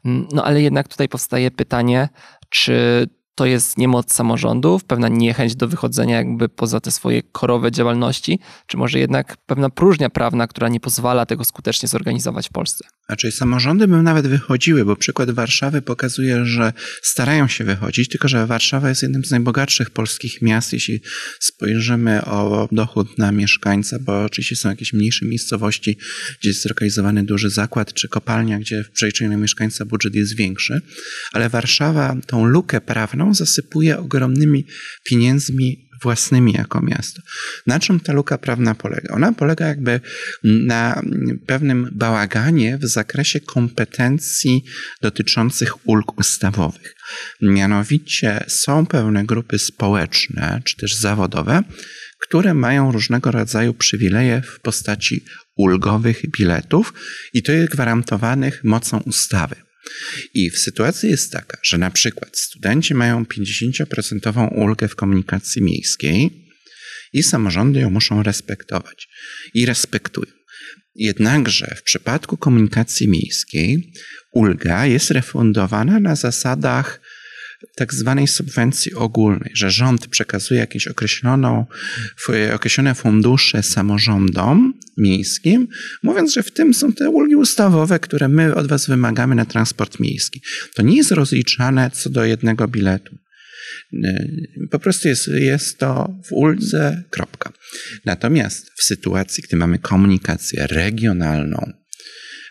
Mm, 0.04 0.28
no 0.32 0.44
ale 0.44 0.62
jednak 0.62 0.88
tutaj 0.88 1.08
powstaje 1.08 1.50
pytanie, 1.50 2.08
czy 2.48 3.06
to 3.34 3.46
jest 3.46 3.78
niemoc 3.78 4.12
samorządów, 4.12 4.84
pewna 4.84 5.08
niechęć 5.08 5.56
do 5.56 5.68
wychodzenia 5.68 6.16
jakby 6.16 6.48
poza 6.48 6.80
te 6.80 6.90
swoje 6.90 7.22
korowe 7.22 7.72
działalności, 7.72 8.38
czy 8.66 8.76
może 8.76 8.98
jednak 8.98 9.36
pewna 9.46 9.70
próżnia 9.70 10.10
prawna, 10.10 10.46
która 10.46 10.68
nie 10.68 10.80
pozwala 10.80 11.26
tego 11.26 11.44
skutecznie 11.44 11.88
zorganizować 11.88 12.48
w 12.48 12.52
Polsce? 12.52 12.84
Znaczy 13.06 13.32
samorządy 13.32 13.88
by 13.88 14.02
nawet 14.02 14.26
wychodziły, 14.26 14.84
bo 14.84 14.96
przykład 14.96 15.30
Warszawy 15.30 15.82
pokazuje, 15.82 16.46
że 16.46 16.72
starają 17.02 17.48
się 17.48 17.64
wychodzić, 17.64 18.08
tylko 18.08 18.28
że 18.28 18.46
Warszawa 18.46 18.88
jest 18.88 19.02
jednym 19.02 19.24
z 19.24 19.30
najbogatszych 19.30 19.90
polskich 19.90 20.42
miast, 20.42 20.72
jeśli 20.72 21.00
spojrzymy 21.40 22.24
o 22.24 22.68
dochód 22.72 23.18
na 23.18 23.32
mieszkańca, 23.32 23.98
bo 23.98 24.24
oczywiście 24.24 24.56
są 24.56 24.68
jakieś 24.68 24.92
mniejsze 24.92 25.26
miejscowości, 25.26 25.98
gdzie 26.40 26.48
jest 26.48 26.62
zlokalizowany 26.62 27.24
duży 27.24 27.50
zakład 27.50 27.92
czy 27.92 28.08
kopalnia, 28.08 28.58
gdzie 28.58 28.84
w 28.84 28.90
przeliczeniu 28.90 29.30
na 29.30 29.36
mieszkańca 29.36 29.84
budżet 29.84 30.14
jest 30.14 30.36
większy, 30.36 30.80
ale 31.32 31.48
Warszawa 31.48 32.16
tą 32.26 32.44
lukę 32.44 32.80
prawną 32.80 33.34
zasypuje 33.34 33.98
ogromnymi 33.98 34.66
pieniędzmi 35.04 35.88
własnymi 36.04 36.52
jako 36.52 36.80
miasto. 36.82 37.22
Na 37.66 37.80
czym 37.80 38.00
ta 38.00 38.12
luka 38.12 38.38
prawna 38.38 38.74
polega? 38.74 39.14
Ona 39.14 39.32
polega 39.32 39.66
jakby 39.66 40.00
na 40.44 41.02
pewnym 41.46 41.90
bałaganie 41.92 42.78
w 42.78 42.86
zakresie 42.86 43.40
kompetencji 43.40 44.64
dotyczących 45.02 45.88
ulg 45.88 46.18
ustawowych. 46.18 46.96
Mianowicie 47.42 48.44
są 48.48 48.86
pewne 48.86 49.24
grupy 49.24 49.58
społeczne 49.58 50.60
czy 50.64 50.76
też 50.76 50.96
zawodowe, 50.96 51.62
które 52.20 52.54
mają 52.54 52.92
różnego 52.92 53.30
rodzaju 53.30 53.74
przywileje 53.74 54.42
w 54.42 54.60
postaci 54.60 55.24
ulgowych 55.56 56.30
biletów 56.38 56.94
i 57.32 57.42
to 57.42 57.52
jest 57.52 57.72
gwarantowanych 57.72 58.64
mocą 58.64 58.98
ustawy. 58.98 59.56
I 60.34 60.50
w 60.50 60.58
sytuacji 60.58 61.10
jest 61.10 61.32
taka, 61.32 61.58
że 61.62 61.78
na 61.78 61.90
przykład 61.90 62.38
studenci 62.38 62.94
mają 62.94 63.24
50% 63.24 64.48
ulgę 64.56 64.88
w 64.88 64.96
komunikacji 64.96 65.62
miejskiej 65.62 66.44
i 67.12 67.22
samorządy 67.22 67.80
ją 67.80 67.90
muszą 67.90 68.22
respektować. 68.22 69.08
I 69.54 69.66
respektują. 69.66 70.32
Jednakże 70.94 71.74
w 71.76 71.82
przypadku 71.82 72.36
komunikacji 72.36 73.08
miejskiej 73.08 73.92
ulga 74.32 74.86
jest 74.86 75.10
refundowana 75.10 76.00
na 76.00 76.16
zasadach 76.16 77.00
tak 77.74 77.94
zwanej 77.94 78.26
subwencji 78.26 78.94
ogólnej, 78.94 79.50
że 79.54 79.70
rząd 79.70 80.06
przekazuje 80.08 80.60
jakieś 80.60 80.86
określoną, 80.88 81.66
określone 82.54 82.94
fundusze 82.94 83.62
samorządom 83.62 84.74
miejskim, 84.96 85.68
mówiąc, 86.02 86.32
że 86.32 86.42
w 86.42 86.50
tym 86.50 86.74
są 86.74 86.92
te 86.92 87.10
ulgi 87.10 87.36
ustawowe, 87.36 87.98
które 87.98 88.28
my 88.28 88.54
od 88.54 88.66
was 88.66 88.86
wymagamy 88.86 89.34
na 89.34 89.44
transport 89.44 90.00
miejski. 90.00 90.42
To 90.74 90.82
nie 90.82 90.96
jest 90.96 91.10
rozliczane 91.10 91.90
co 91.90 92.10
do 92.10 92.24
jednego 92.24 92.68
biletu. 92.68 93.18
Po 94.70 94.78
prostu 94.78 95.08
jest, 95.08 95.28
jest 95.28 95.78
to 95.78 96.20
w 96.24 96.32
uldze, 96.32 97.02
kropka. 97.10 97.52
Natomiast 98.04 98.70
w 98.76 98.82
sytuacji, 98.82 99.44
gdy 99.48 99.56
mamy 99.56 99.78
komunikację 99.78 100.66
regionalną, 100.66 101.72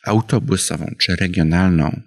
autobusową 0.03 0.95
czy 0.99 1.15
regionalną 1.15 2.01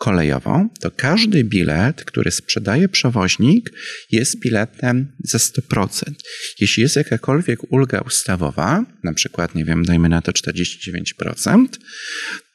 kolejową, 0.00 0.68
to 0.80 0.90
każdy 0.90 1.44
bilet, 1.44 2.04
który 2.04 2.30
sprzedaje 2.30 2.88
przewoźnik, 2.88 3.70
jest 4.10 4.40
biletem 4.40 5.12
za 5.24 5.38
100%. 5.38 5.88
Jeśli 6.60 6.82
jest 6.82 6.96
jakakolwiek 6.96 7.72
ulga 7.72 8.00
ustawowa, 8.00 8.84
na 9.04 9.12
przykład, 9.12 9.54
nie 9.54 9.64
wiem, 9.64 9.84
dajmy 9.84 10.08
na 10.08 10.22
to 10.22 10.32
49%, 10.32 11.66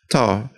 to 0.09 0.49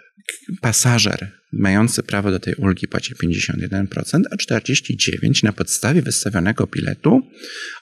pasażer 0.61 1.36
mający 1.53 2.03
prawo 2.03 2.31
do 2.31 2.39
tej 2.39 2.55
ulgi 2.55 2.87
płaci 2.87 3.15
51%, 3.15 4.21
a 4.31 4.35
49% 4.35 5.43
na 5.43 5.53
podstawie 5.53 6.01
wystawionego 6.01 6.67
biletu 6.67 7.21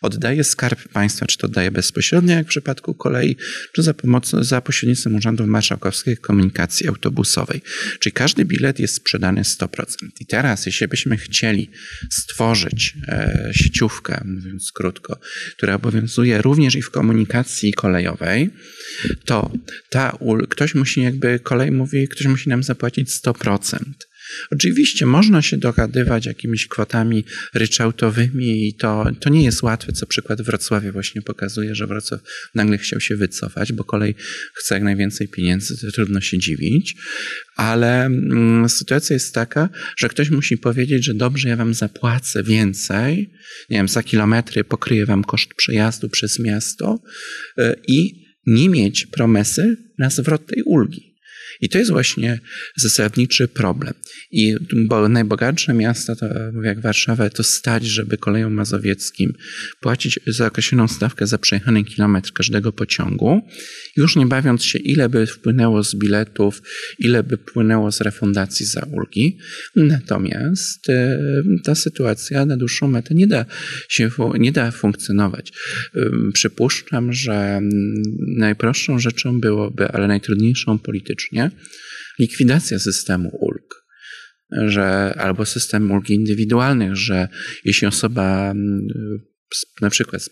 oddaje 0.01 0.43
skarb 0.43 0.87
państwa, 0.87 1.25
czy 1.25 1.37
to 1.37 1.47
oddaje 1.47 1.71
bezpośrednio, 1.71 2.35
jak 2.35 2.45
w 2.45 2.49
przypadku 2.49 2.93
kolei, 2.93 3.35
czy 3.73 3.83
za, 3.83 3.93
pomocą, 3.93 4.43
za 4.43 4.61
pośrednictwem 4.61 5.15
Urzędu 5.15 5.47
Marszałkowskiej 5.47 6.17
Komunikacji 6.17 6.87
Autobusowej. 6.87 7.61
Czyli 7.99 8.13
każdy 8.13 8.45
bilet 8.45 8.79
jest 8.79 8.95
sprzedany 8.95 9.41
100%. 9.41 9.85
I 10.19 10.25
teraz, 10.25 10.65
jeśli 10.65 10.87
byśmy 10.87 11.17
chcieli 11.17 11.71
stworzyć 12.11 12.93
e, 13.07 13.49
sieciówkę, 13.53 14.21
mówiąc 14.25 14.71
krótko, 14.71 15.19
która 15.57 15.75
obowiązuje 15.75 16.41
również 16.41 16.75
i 16.75 16.81
w 16.81 16.89
komunikacji 16.89 17.73
kolejowej, 17.73 18.49
to 19.25 19.51
ta, 19.89 20.17
ktoś 20.49 20.75
musi 20.75 21.01
jakby, 21.01 21.39
kolej 21.39 21.71
mówi, 21.71 22.07
ktoś 22.07 22.27
musi 22.27 22.49
nam 22.49 22.63
zapłacić 22.63 23.09
100%. 23.09 23.54
Oczywiście 24.51 25.05
można 25.05 25.41
się 25.41 25.57
dogadywać 25.57 26.25
jakimiś 26.25 26.67
kwotami 26.67 27.25
ryczałtowymi 27.53 28.67
i 28.67 28.73
to, 28.73 29.05
to 29.19 29.29
nie 29.29 29.43
jest 29.43 29.63
łatwe, 29.63 29.93
co 29.93 30.05
przykład 30.05 30.41
Wrocławia 30.41 30.91
właśnie 30.91 31.21
pokazuje, 31.21 31.75
że 31.75 31.87
Wrocław 31.87 32.21
nagle 32.55 32.77
chciał 32.77 32.99
się 32.99 33.15
wycofać, 33.15 33.73
bo 33.73 33.83
kolej 33.83 34.15
chce 34.53 34.75
jak 34.75 34.83
najwięcej 34.83 35.27
pieniędzy, 35.27 35.77
to 35.77 35.91
trudno 35.91 36.21
się 36.21 36.37
dziwić, 36.37 36.95
ale 37.55 38.05
mm, 38.05 38.69
sytuacja 38.69 39.13
jest 39.13 39.33
taka, 39.33 39.69
że 39.97 40.09
ktoś 40.09 40.29
musi 40.29 40.57
powiedzieć, 40.57 41.05
że 41.05 41.13
dobrze, 41.13 41.49
ja 41.49 41.55
wam 41.55 41.73
zapłacę 41.73 42.43
więcej, 42.43 43.31
nie 43.69 43.77
wiem, 43.77 43.87
za 43.87 44.03
kilometry 44.03 44.63
pokryję 44.63 45.05
wam 45.05 45.23
koszt 45.23 45.49
przejazdu 45.57 46.09
przez 46.09 46.39
miasto 46.39 46.99
y, 47.59 47.75
i 47.87 48.25
nie 48.47 48.69
mieć 48.69 49.05
promesy 49.05 49.77
na 49.97 50.09
zwrot 50.09 50.47
tej 50.47 50.63
ulgi. 50.63 51.14
I 51.61 51.69
to 51.69 51.77
jest 51.77 51.91
właśnie 51.91 52.39
zasadniczy 52.77 53.47
problem. 53.47 53.93
I 54.31 54.55
bo 54.87 55.09
najbogatsze 55.09 55.73
miasta, 55.73 56.15
to, 56.15 56.25
jak 56.63 56.81
Warszawa, 56.81 57.29
to 57.29 57.43
stać, 57.43 57.85
żeby 57.85 58.17
kolejom 58.17 58.53
mazowieckim 58.53 59.33
płacić 59.79 60.19
za 60.27 60.47
określoną 60.47 60.87
stawkę 60.87 61.27
za 61.27 61.37
przejechany 61.37 61.83
kilometr 61.83 62.33
każdego 62.33 62.71
pociągu, 62.71 63.41
już 63.97 64.15
nie 64.15 64.25
bawiąc 64.25 64.63
się, 64.63 64.79
ile 64.79 65.09
by 65.09 65.27
wpłynęło 65.27 65.83
z 65.83 65.95
biletów, 65.95 66.61
ile 66.99 67.23
by 67.23 67.37
wpłynęło 67.37 67.91
z 67.91 68.01
refundacji 68.01 68.65
za 68.65 68.81
ulgi. 68.91 69.37
Natomiast 69.75 70.89
e, 70.89 71.17
ta 71.63 71.75
sytuacja 71.75 72.45
na 72.45 72.57
dłuższą 72.57 72.87
metę 72.87 73.15
nie 73.15 73.27
da 73.27 73.45
się 73.89 74.09
nie 74.39 74.51
da 74.51 74.71
funkcjonować. 74.71 75.51
Przypuszczam, 76.33 77.13
że 77.13 77.61
najprostszą 78.37 78.99
rzeczą 78.99 79.39
byłoby, 79.39 79.87
ale 79.87 80.07
najtrudniejszą 80.07 80.79
politycznie, 80.79 81.44
likwidacja 82.19 82.79
systemu 82.79 83.29
ulg 83.41 83.85
że, 84.51 85.13
albo 85.17 85.45
system 85.45 85.91
ulgi 85.91 86.13
indywidualnych, 86.13 86.95
że 86.95 87.27
jeśli 87.65 87.87
osoba 87.87 88.51
mm, 88.51 88.87
na 89.81 89.89
przykład 89.89 90.21
z 90.21 90.29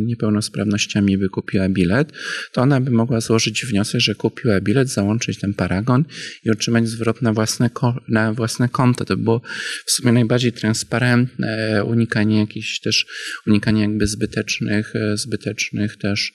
niepełnosprawnościami 0.00 1.18
by 1.18 1.28
kupiła 1.28 1.68
bilet, 1.68 2.12
to 2.52 2.62
ona 2.62 2.80
by 2.80 2.90
mogła 2.90 3.20
złożyć 3.20 3.66
wniosek, 3.66 4.00
że 4.00 4.14
kupiła 4.14 4.60
bilet, 4.60 4.88
załączyć 4.88 5.38
ten 5.38 5.54
paragon 5.54 6.04
i 6.44 6.50
otrzymać 6.50 6.88
zwrot 6.88 7.22
na 7.22 7.32
własne, 7.32 7.70
na 8.08 8.32
własne 8.32 8.68
konto. 8.68 9.04
To 9.04 9.16
było 9.16 9.40
w 9.86 9.90
sumie 9.90 10.12
najbardziej 10.12 10.52
transparentne, 10.52 11.84
unikanie 11.84 12.40
jakichś 12.40 12.80
też, 12.80 13.06
unikanie 13.46 13.82
jakby 13.82 14.06
zbytecznych, 14.06 14.92
zbytecznych 15.14 15.96
też 15.96 16.32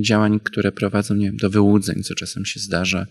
działań, 0.00 0.40
które 0.40 0.72
prowadzą 0.72 1.14
nie 1.14 1.26
wiem, 1.26 1.36
do 1.36 1.50
wyłudzeń, 1.50 2.02
co 2.02 2.14
czasem 2.14 2.44
się 2.44 2.60
zdarza 2.60 3.06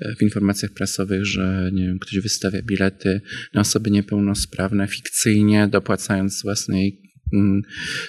e, 0.00 0.14
w 0.14 0.22
informacjach 0.22 0.72
prasowych, 0.72 1.26
że 1.26 1.70
nie 1.72 1.86
wiem, 1.86 1.98
ktoś 1.98 2.18
wystawia 2.18 2.62
bilety 2.62 3.20
na 3.54 3.60
osoby 3.60 3.90
niepełnosprawne 3.90 4.88
fikcyjnie, 4.88 5.68
dopłacając 5.68 6.42
własne 6.42 6.63
własnej 6.64 7.00
mm, 7.32 7.62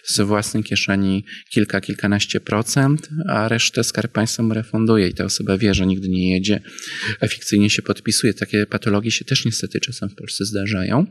z 0.04 0.22
własnej 0.22 0.64
kieszeni 0.64 1.26
kilka, 1.50 1.82
kilkanaście 1.82 2.40
procent, 2.40 3.10
a 3.30 3.48
resztę 3.48 3.84
skarb 3.84 4.12
państwa 4.12 4.44
mu 4.44 4.54
refunduje 4.54 5.08
i 5.08 5.14
ta 5.14 5.26
osoba 5.26 5.58
wie, 5.58 5.74
że 5.74 5.86
nigdy 5.86 6.10
nie 6.10 6.34
jedzie, 6.34 6.62
fikcyjnie 7.30 7.70
się 7.70 7.82
podpisuje. 7.82 8.34
Takie 8.34 8.66
patologie 8.66 9.12
się 9.12 9.26
też 9.26 9.46
niestety 9.46 9.80
czasem 9.80 10.10
w 10.10 10.16
Polsce 10.16 10.46
zdarzają. 10.46 11.06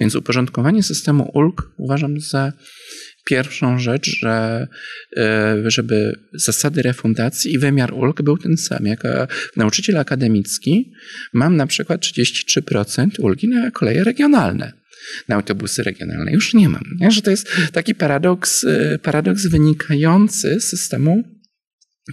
Więc 0.00 0.14
uporządkowanie 0.14 0.82
systemu 0.82 1.30
ulg 1.34 1.72
uważam 1.76 2.20
za 2.20 2.52
pierwszą 3.30 3.78
rzecz, 3.78 4.10
że 4.20 4.66
e, 5.16 5.56
żeby 5.66 6.18
zasady 6.32 6.82
refundacji 6.82 7.52
i 7.52 7.58
wymiar 7.58 7.94
ulg 7.94 8.22
był 8.22 8.38
ten 8.38 8.56
sam. 8.56 8.86
Jako 8.86 9.08
nauczyciel 9.56 9.96
akademicki 9.96 10.92
mam 11.32 11.56
na 11.56 11.66
przykład 11.66 12.00
33% 12.00 13.08
ulgi 13.18 13.48
na 13.48 13.70
koleje 13.70 14.04
regionalne 14.04 14.85
na 15.28 15.36
autobusy 15.36 15.82
regionalne. 15.82 16.32
Już 16.32 16.54
nie 16.54 16.68
mam. 16.68 16.84
Nie? 17.00 17.10
Że 17.10 17.22
to 17.22 17.30
jest 17.30 17.48
taki 17.72 17.94
paradoks, 17.94 18.64
y, 18.64 18.98
paradoks 19.02 19.46
wynikający 19.46 20.60
z 20.60 20.64
systemu 20.64 21.35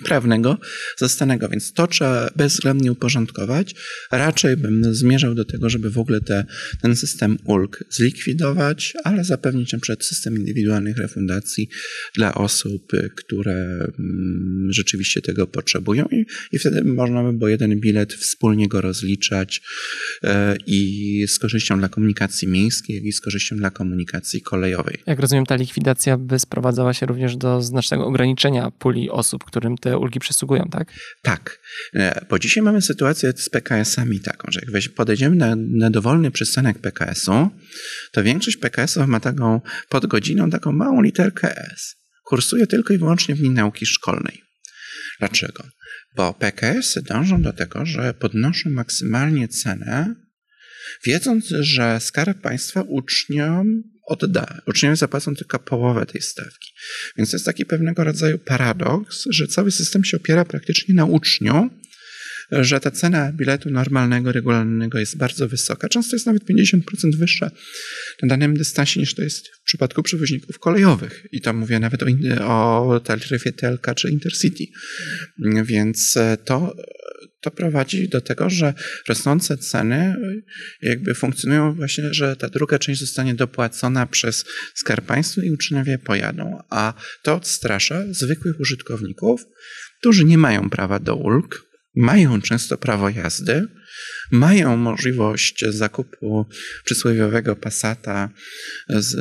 prawnego 0.03 0.57
zastanego, 0.97 1.49
więc 1.49 1.73
to 1.73 1.87
trzeba 1.87 2.29
bezwzględnie 2.35 2.91
uporządkować. 2.91 3.75
Raczej 4.11 4.57
bym 4.57 4.95
zmierzał 4.95 5.35
do 5.35 5.45
tego, 5.45 5.69
żeby 5.69 5.89
w 5.89 5.97
ogóle 5.97 6.21
te, 6.21 6.45
ten 6.81 6.95
system 6.95 7.37
ulg 7.45 7.83
zlikwidować, 7.89 8.93
ale 9.03 9.23
zapewnić 9.23 9.73
przykład 9.83 10.05
system 10.05 10.37
indywidualnych 10.37 10.97
refundacji 10.97 11.69
dla 12.15 12.33
osób, 12.33 12.91
które 13.15 13.87
mm, 13.99 14.67
rzeczywiście 14.69 15.21
tego 15.21 15.47
potrzebują 15.47 16.05
i, 16.11 16.25
i 16.51 16.59
wtedy 16.59 16.83
można 16.83 17.23
by 17.23 17.33
było 17.33 17.49
jeden 17.49 17.79
bilet 17.79 18.13
wspólnie 18.13 18.67
go 18.67 18.81
rozliczać 18.81 19.61
e, 20.23 20.55
i 20.67 21.25
z 21.27 21.39
korzyścią 21.39 21.79
dla 21.79 21.89
komunikacji 21.89 22.47
miejskiej, 22.47 23.07
i 23.07 23.11
z 23.11 23.21
korzyścią 23.21 23.55
dla 23.55 23.71
komunikacji 23.71 24.41
kolejowej. 24.41 24.97
Jak 25.05 25.19
rozumiem, 25.19 25.45
ta 25.45 25.55
likwidacja 25.55 26.17
by 26.17 26.39
sprowadzała 26.39 26.93
się 26.93 27.05
również 27.05 27.37
do 27.37 27.61
znacznego 27.61 28.05
ograniczenia 28.05 28.71
puli 28.71 29.09
osób, 29.09 29.43
którym 29.43 29.77
te 29.83 29.97
ulgi 29.97 30.19
przysługują, 30.19 30.69
tak? 30.71 30.93
Tak, 31.21 31.59
e, 31.95 32.25
bo 32.29 32.39
dzisiaj 32.39 32.63
mamy 32.63 32.81
sytuację 32.81 33.33
z 33.35 33.49
PKS-ami 33.49 34.19
taką, 34.19 34.51
że 34.51 34.61
jak 34.73 34.93
podejdziemy 34.95 35.35
na, 35.35 35.55
na 35.55 35.89
dowolny 35.89 36.31
przystanek 36.31 36.79
PKS-u, 36.79 37.49
to 38.11 38.23
większość 38.23 38.57
PKS-ów 38.57 39.07
ma 39.07 39.19
taką 39.19 39.61
pod 39.89 40.05
godziną 40.05 40.49
taką 40.49 40.71
małą 40.71 41.01
literkę 41.01 41.57
S. 41.73 41.95
Kursuje 42.25 42.67
tylko 42.67 42.93
i 42.93 42.97
wyłącznie 42.97 43.35
w 43.35 43.39
linii 43.39 43.55
nauki 43.55 43.85
szkolnej. 43.85 44.43
Dlaczego? 45.19 45.63
Bo 46.15 46.33
PKS-y 46.33 47.01
dążą 47.01 47.41
do 47.41 47.53
tego, 47.53 47.85
że 47.85 48.13
podnoszą 48.13 48.69
maksymalnie 48.69 49.47
cenę, 49.47 50.15
wiedząc, 51.05 51.45
że 51.47 51.99
Skarb 51.99 52.41
Państwa 52.41 52.81
uczniom 52.81 53.92
odda. 54.05 54.61
Uczniowie 54.67 54.95
zapłacą 54.95 55.35
tylko 55.35 55.59
połowę 55.59 56.05
tej 56.05 56.21
stawki. 56.21 56.73
Więc 57.17 57.31
to 57.31 57.35
jest 57.35 57.45
taki 57.45 57.65
pewnego 57.65 58.03
rodzaju 58.03 58.39
paradoks, 58.39 59.23
że 59.29 59.47
cały 59.47 59.71
system 59.71 60.03
się 60.03 60.17
opiera 60.17 60.45
praktycznie 60.45 60.95
na 60.95 61.05
uczniu, 61.05 61.69
że 62.51 62.79
ta 62.79 62.91
cena 62.91 63.31
biletu 63.31 63.69
normalnego, 63.69 64.31
regularnego 64.31 64.99
jest 64.99 65.17
bardzo 65.17 65.47
wysoka. 65.47 65.89
Często 65.89 66.15
jest 66.15 66.25
nawet 66.25 66.43
50% 66.43 66.81
wyższa 67.17 67.51
na 68.21 68.27
danym 68.27 68.57
dystansie 68.57 68.99
niż 68.99 69.15
to 69.15 69.21
jest 69.21 69.47
w 69.47 69.61
przypadku 69.61 70.03
przewoźników 70.03 70.59
kolejowych. 70.59 71.27
I 71.31 71.41
to 71.41 71.53
mówię 71.53 71.79
nawet 71.79 72.03
o, 72.41 72.87
o 72.87 72.99
taryfie 72.99 73.51
TLK 73.51 73.95
czy 73.95 74.09
Intercity. 74.09 74.63
Więc 75.63 76.17
to 76.45 76.75
to 77.43 77.51
prowadzi 77.51 78.09
do 78.09 78.21
tego, 78.21 78.49
że 78.49 78.73
rosnące 79.07 79.57
ceny 79.57 80.15
jakby 80.81 81.15
funkcjonują 81.15 81.73
właśnie, 81.73 82.13
że 82.13 82.35
ta 82.35 82.49
druga 82.49 82.79
część 82.79 82.99
zostanie 82.99 83.35
dopłacona 83.35 84.05
przez 84.05 84.45
Skarb 84.75 85.05
Państwa 85.05 85.43
i 85.43 85.51
uczniowie 85.51 85.97
pojadą, 85.97 86.59
a 86.69 86.93
to 87.23 87.35
odstrasza 87.35 88.03
zwykłych 88.11 88.59
użytkowników, 88.59 89.45
którzy 89.99 90.25
nie 90.25 90.37
mają 90.37 90.69
prawa 90.69 90.99
do 90.99 91.15
ulg, 91.15 91.72
mają 91.95 92.41
często 92.41 92.77
prawo 92.77 93.09
jazdy 93.09 93.67
mają 94.31 94.77
możliwość 94.77 95.65
zakupu 95.69 96.45
przysłowiowego 96.85 97.55
Passata 97.55 98.29
z 98.89 99.15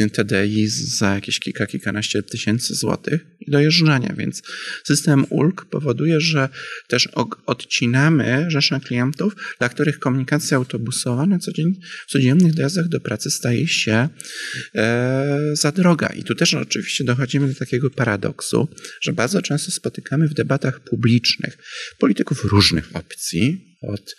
e, 0.00 0.10
TDI 0.10 0.68
za 0.68 1.14
jakieś 1.14 1.40
kilka, 1.40 1.66
kilkanaście 1.66 2.22
tysięcy 2.22 2.74
złotych 2.74 3.20
i 3.40 3.50
dojeżdżania, 3.50 4.14
więc 4.18 4.42
system 4.84 5.26
ulg 5.30 5.64
powoduje, 5.64 6.20
że 6.20 6.48
też 6.88 7.08
odcinamy 7.46 8.46
rzeszę 8.48 8.80
klientów, 8.84 9.36
dla 9.58 9.68
których 9.68 9.98
komunikacja 9.98 10.56
autobusowa 10.56 11.26
na 11.26 11.38
co 11.38 11.52
dzień, 11.52 11.80
w 12.06 12.10
codziennych 12.10 12.54
dojazdach 12.54 12.88
do 12.88 13.00
pracy 13.00 13.30
staje 13.30 13.68
się 13.68 14.08
e, 14.74 15.38
za 15.52 15.72
droga. 15.72 16.08
I 16.08 16.24
tu 16.24 16.34
też 16.34 16.54
oczywiście 16.54 17.04
dochodzimy 17.04 17.48
do 17.48 17.54
takiego 17.54 17.90
paradoksu, 17.90 18.68
że 19.00 19.12
bardzo 19.12 19.42
często 19.42 19.70
spotykamy 19.70 20.28
w 20.28 20.34
debatach 20.34 20.80
publicznych 20.80 21.58
polityków 21.98 22.44
różnych 22.44 22.96
opcji, 22.96 23.68
od, 23.80 24.16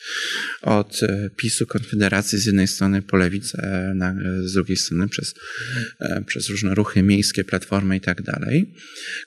od 0.61 1.03
e, 1.03 1.29
PiSu, 1.37 1.65
Konfederacji 1.65 2.37
z 2.37 2.45
jednej 2.45 2.67
strony 2.67 3.01
po 3.01 3.17
lewicę, 3.17 3.91
na, 3.95 4.15
z 4.43 4.53
drugiej 4.53 4.77
strony 4.77 5.09
przez, 5.09 5.33
e, 5.99 6.23
przez 6.27 6.49
różne 6.49 6.75
ruchy 6.75 7.03
miejskie, 7.03 7.43
platformy 7.43 7.97
i 7.97 8.01
tak 8.01 8.21
dalej, 8.21 8.73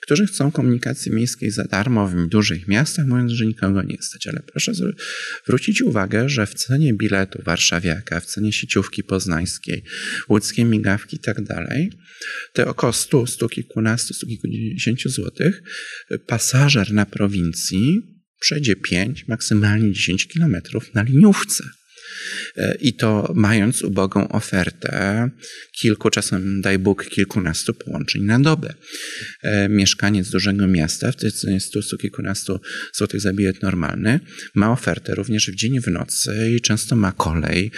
którzy 0.01 0.27
chcą 0.27 0.51
komunikacji 0.51 1.11
miejskiej 1.11 1.51
za 1.51 1.63
darmo 1.63 2.07
w 2.07 2.27
dużych 2.27 2.67
miastach, 2.67 3.05
mówiąc, 3.05 3.31
że 3.31 3.45
nikogo 3.45 3.83
nie 3.83 3.97
stać. 4.01 4.27
Ale 4.27 4.39
proszę 4.51 4.71
zwrócić 5.45 5.81
uwagę, 5.81 6.29
że 6.29 6.47
w 6.47 6.53
cenie 6.53 6.93
biletu 6.93 7.41
warszawiaka, 7.45 8.19
w 8.19 8.25
cenie 8.25 8.53
sieciówki 8.53 9.03
poznańskiej, 9.03 9.83
łódzkiej 10.29 10.65
migawki 10.65 11.15
i 11.15 11.19
tak 11.19 11.43
dalej, 11.43 11.91
te 12.53 12.67
około 12.67 12.93
100, 12.93 13.27
100 13.27 13.49
kilkunastu, 13.49 14.13
100 14.13 14.27
kilkudziesięciu 14.27 15.09
złotych, 15.09 15.63
pasażer 16.27 16.93
na 16.93 17.05
prowincji 17.05 18.12
przejdzie 18.43 18.75
5, 18.75 19.27
maksymalnie 19.27 19.91
10 19.91 20.27
kilometrów 20.27 20.93
na 20.93 21.03
liniówce. 21.03 21.63
E, 22.57 22.75
I 22.79 22.93
to 22.93 23.33
mając 23.35 23.81
ubogą 23.81 24.27
ofertę 24.27 25.29
kilku, 25.79 26.09
czasem 26.09 26.61
daj 26.61 26.79
Bóg, 26.79 27.05
kilkunastu 27.09 27.73
połączeń 27.73 28.23
na 28.23 28.39
dobę. 28.39 28.73
E, 29.43 29.69
mieszkaniec 29.69 30.29
dużego 30.29 30.67
miasta 30.67 31.11
w 31.11 31.15
tej 31.15 31.31
cenie 31.31 31.59
100, 31.59 31.97
kilkunastu 31.97 32.59
złotych 32.93 33.21
za 33.21 33.33
bilet 33.33 33.61
normalny 33.61 34.19
ma 34.55 34.71
ofertę 34.71 35.15
również 35.15 35.51
w 35.51 35.55
dzień 35.55 35.75
i 35.75 35.81
w 35.81 35.87
nocy 35.87 36.51
i 36.57 36.61
często 36.61 36.95
ma 36.95 37.11
kolej 37.11 37.71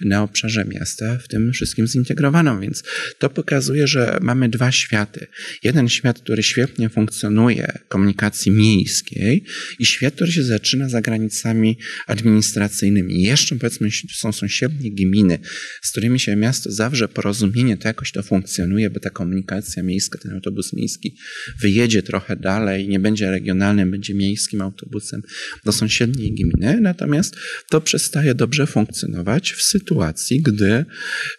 na 0.00 0.22
obszarze 0.22 0.64
miasta, 0.64 1.18
w 1.18 1.28
tym 1.28 1.52
wszystkim 1.52 1.86
zintegrowaną, 1.86 2.60
więc 2.60 2.82
to 3.18 3.30
pokazuje, 3.30 3.86
że 3.86 4.18
mamy 4.22 4.48
dwa 4.48 4.72
światy. 4.72 5.26
Jeden 5.62 5.88
świat, 5.88 6.18
który 6.18 6.42
świetnie 6.42 6.88
funkcjonuje 6.88 7.78
komunikacji 7.88 8.52
miejskiej 8.52 9.44
i 9.78 9.86
świat, 9.86 10.14
który 10.14 10.32
się 10.32 10.42
zaczyna 10.42 10.88
za 10.88 11.00
granicami 11.00 11.78
administracyjnymi. 12.06 13.22
Jeszcze 13.22 13.56
powiedzmy 13.56 13.89
są 14.14 14.32
sąsiednie 14.32 14.90
gminy, 14.90 15.38
z 15.82 15.90
którymi 15.90 16.20
się 16.20 16.36
miasto 16.36 16.72
zawrze 16.72 17.08
porozumienie, 17.08 17.76
to 17.76 17.88
jakoś 17.88 18.12
to 18.12 18.22
funkcjonuje, 18.22 18.90
bo 18.90 19.00
ta 19.00 19.10
komunikacja 19.10 19.82
miejska, 19.82 20.18
ten 20.18 20.32
autobus 20.32 20.72
miejski 20.72 21.16
wyjedzie 21.60 22.02
trochę 22.02 22.36
dalej, 22.36 22.88
nie 22.88 23.00
będzie 23.00 23.30
regionalnym, 23.30 23.90
będzie 23.90 24.14
miejskim 24.14 24.60
autobusem 24.60 25.22
do 25.64 25.72
sąsiedniej 25.72 26.32
gminy, 26.32 26.80
natomiast 26.80 27.36
to 27.70 27.80
przestaje 27.80 28.34
dobrze 28.34 28.66
funkcjonować 28.66 29.52
w 29.52 29.62
sytuacji, 29.62 30.42
gdy 30.42 30.84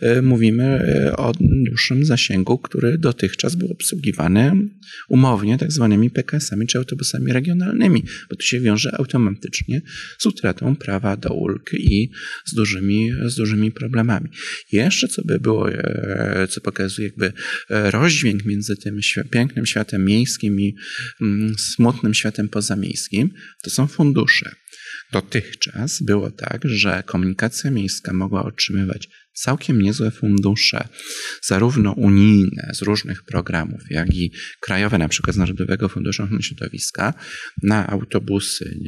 e, 0.01 0.21
mówimy 0.21 0.63
e, 0.63 1.17
o 1.17 1.33
dłuższym 1.65 2.05
zasięgu, 2.05 2.57
który 2.57 2.97
dotychczas 2.97 3.55
był 3.55 3.71
obsługiwany 3.71 4.51
umownie 5.09 5.57
tak 5.57 5.71
zwanymi 5.71 6.09
PKS-ami 6.09 6.67
czy 6.67 6.77
autobusami 6.77 7.33
regionalnymi, 7.33 8.03
bo 8.29 8.35
to 8.35 8.43
się 8.43 8.59
wiąże 8.59 8.95
automatycznie 8.99 9.81
z 10.17 10.25
utratą 10.25 10.75
prawa 10.75 11.17
do 11.17 11.33
ulg 11.33 11.73
i 11.73 12.09
z 12.45 12.53
dużymi, 12.53 13.11
z 13.25 13.35
dużymi 13.35 13.71
problemami. 13.71 14.29
Jeszcze 14.71 15.07
co 15.07 15.21
by 15.25 15.39
było, 15.39 15.71
e, 15.71 16.47
co 16.49 16.61
pokazuje 16.61 17.07
jakby 17.07 17.33
e, 17.69 17.91
rozdźwięk 17.91 18.45
między 18.45 18.77
tym 18.77 18.99
pięknym 19.31 19.65
światem 19.65 20.05
miejskim 20.05 20.59
i 20.59 20.75
mm, 21.21 21.55
smutnym 21.57 22.13
światem 22.13 22.49
pozamiejskim, 22.49 23.29
to 23.63 23.69
są 23.69 23.87
fundusze. 23.87 24.55
Dotychczas 25.11 26.01
było 26.03 26.31
tak, 26.31 26.61
że 26.65 27.03
komunikacja 27.05 27.71
miejska 27.71 28.13
mogła 28.13 28.43
otrzymywać 28.45 29.09
całkiem 29.41 29.81
niezłe 29.81 30.11
fundusze, 30.11 30.87
zarówno 31.43 31.91
unijne 31.91 32.71
z 32.73 32.81
różnych 32.81 33.23
programów, 33.23 33.81
jak 33.89 34.15
i 34.15 34.31
krajowe, 34.59 34.97
na 34.97 35.07
przykład 35.07 35.35
z 35.35 35.39
Narodowego 35.39 35.89
Funduszu 35.89 36.23
Ochrony 36.23 36.43
Środowiska, 36.43 37.13
na 37.63 37.87
autobusy 37.87 38.79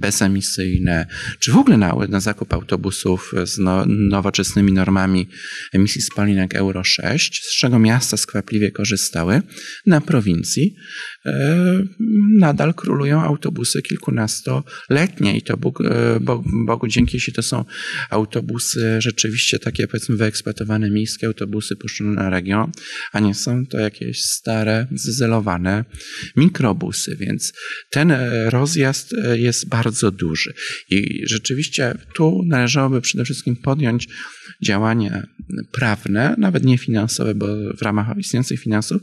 bezemisyjne, 0.00 1.06
czy 1.38 1.52
w 1.52 1.56
ogóle 1.56 1.76
na, 1.76 1.94
na 2.08 2.20
zakup 2.20 2.52
autobusów 2.52 3.32
z 3.44 3.58
no, 3.58 3.84
nowoczesnymi 3.86 4.72
normami 4.72 5.28
emisji 5.72 6.02
spalin 6.02 6.36
jak 6.36 6.54
Euro 6.54 6.84
6, 6.84 7.44
z 7.44 7.56
czego 7.58 7.78
miasta 7.78 8.16
skwapliwie 8.16 8.70
korzystały. 8.70 9.42
Na 9.86 10.00
prowincji 10.00 10.76
nadal 12.38 12.74
królują 12.74 13.20
autobusy 13.22 13.82
kilkunastoletnie 13.82 15.36
i 15.36 15.42
to 15.42 15.56
Bóg, 15.56 15.80
e, 15.80 16.20
Bogu 16.66 16.88
dzięki, 16.88 17.16
jeśli 17.16 17.32
to 17.32 17.42
są 17.42 17.64
autobusy 18.10 19.00
rzeczywiście 19.00 19.58
takie 19.58 19.86
powiedzmy 19.86 20.16
wyeksploatowane 20.16 20.90
miejskie 20.90 21.26
autobusy 21.26 21.76
puszczone 21.76 22.10
na 22.10 22.30
region, 22.30 22.72
a 23.12 23.20
nie 23.20 23.34
są 23.34 23.66
to 23.66 23.78
jakieś 23.78 24.22
stare, 24.22 24.86
zzelowane 24.92 25.84
mikrobusy, 26.36 27.16
więc 27.16 27.52
ten 27.90 28.10
e, 28.10 28.50
rozjazd 28.50 29.12
e, 29.12 29.38
jest 29.38 29.68
bardzo 29.68 30.10
duży. 30.10 30.54
I 30.90 31.22
rzeczywiście 31.26 31.94
tu 32.14 32.42
należałoby 32.46 33.00
przede 33.00 33.24
wszystkim 33.24 33.56
podjąć 33.56 34.08
działania 34.62 35.26
prawne, 35.72 36.34
nawet 36.38 36.64
nie 36.64 36.78
finansowe, 36.78 37.34
bo 37.34 37.46
w 37.78 37.82
ramach 37.82 38.18
istniejących 38.18 38.60
finansów, 38.60 39.02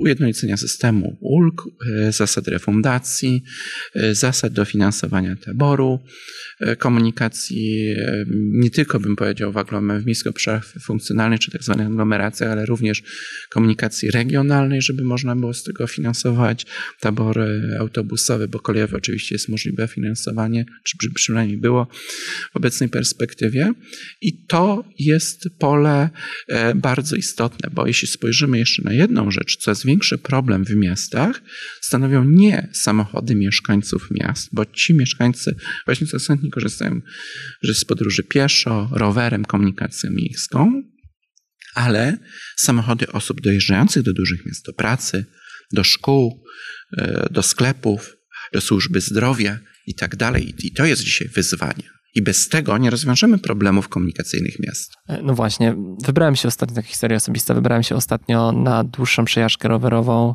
ujednolicenia 0.00 0.56
systemu 0.56 1.18
ulg, 1.28 1.62
e, 2.06 2.12
zasad 2.12 2.48
refundacji, 2.48 3.42
zasad 4.12 4.52
dofinansowania 4.52 5.36
taboru, 5.36 6.00
komunikacji, 6.78 7.94
nie 8.36 8.70
tylko 8.70 9.00
bym 9.00 9.16
powiedział 9.16 9.52
w 9.52 9.56
w 10.00 10.06
miejskich 10.06 10.30
obszarach 10.30 10.72
funkcjonalnych 10.82 11.40
czy 11.40 11.50
tak 11.50 11.62
zwanych 11.62 11.86
aglomeracjach, 11.86 12.50
ale 12.50 12.66
również 12.66 13.02
komunikacji 13.50 14.10
regionalnej, 14.10 14.82
żeby 14.82 15.04
można 15.04 15.36
było 15.36 15.54
z 15.54 15.62
tego 15.62 15.86
finansować 15.86 16.66
tabory 17.00 17.76
autobusowe, 17.80 18.48
bo 18.48 18.60
kolejowe 18.60 18.96
oczywiście 18.96 19.34
jest 19.34 19.48
możliwe 19.48 19.88
finansowanie, 19.88 20.64
czy 20.84 20.96
przynajmniej 21.14 21.58
było 21.58 21.86
w 22.52 22.56
obecnej 22.56 22.88
perspektywie. 22.88 23.72
I 24.20 24.46
to 24.46 24.84
jest 24.98 25.48
pole 25.58 26.10
e, 26.48 26.74
bardzo 26.74 27.16
istotne, 27.16 27.70
bo 27.72 27.86
jeśli 27.86 28.08
spojrzymy 28.08 28.58
jeszcze 28.58 28.82
na 28.82 28.92
jedną 28.92 29.30
rzecz, 29.30 29.56
coraz 29.56 29.84
większy 29.84 30.18
problem 30.18 30.64
w 30.64 30.76
miastach 30.76 31.17
stanowią 31.80 32.24
nie 32.24 32.68
samochody 32.72 33.34
mieszkańców 33.34 34.08
miast, 34.10 34.48
bo 34.52 34.66
ci 34.66 34.94
mieszkańcy 34.94 35.56
właśnie 35.84 36.06
coraz 36.06 36.26
chętniej 36.26 36.50
korzystają 36.50 37.00
z 37.62 37.84
podróży 37.84 38.22
pieszo, 38.22 38.90
rowerem, 38.92 39.44
komunikacją 39.44 40.10
miejską, 40.10 40.82
ale 41.74 42.18
samochody 42.56 43.12
osób 43.12 43.40
dojeżdżających 43.40 44.02
do 44.02 44.12
dużych 44.12 44.46
miast, 44.46 44.66
do 44.66 44.72
pracy, 44.72 45.24
do 45.72 45.84
szkół, 45.84 46.44
e, 46.98 47.28
do 47.30 47.42
sklepów, 47.42 48.16
do 48.52 48.60
służby 48.60 49.00
zdrowia 49.00 49.58
i 49.86 49.94
tak 49.94 50.16
dalej. 50.16 50.54
I 50.58 50.72
to 50.72 50.84
jest 50.84 51.02
dzisiaj 51.02 51.28
wyzwanie. 51.28 51.97
I 52.14 52.22
bez 52.22 52.48
tego 52.48 52.78
nie 52.78 52.90
rozwiążemy 52.90 53.38
problemów 53.38 53.88
komunikacyjnych 53.88 54.54
miast. 54.66 54.92
E, 55.08 55.22
no 55.22 55.34
właśnie, 55.34 55.74
wybrałem 56.04 56.36
się 56.36 56.48
ostatnio, 56.48 56.74
taka 56.74 56.88
historia 56.88 57.16
osobista, 57.16 57.54
wybrałem 57.54 57.82
się 57.82 57.96
ostatnio 57.96 58.52
na 58.52 58.84
dłuższą 58.84 59.24
przejażdżkę 59.24 59.68
rowerową. 59.68 60.34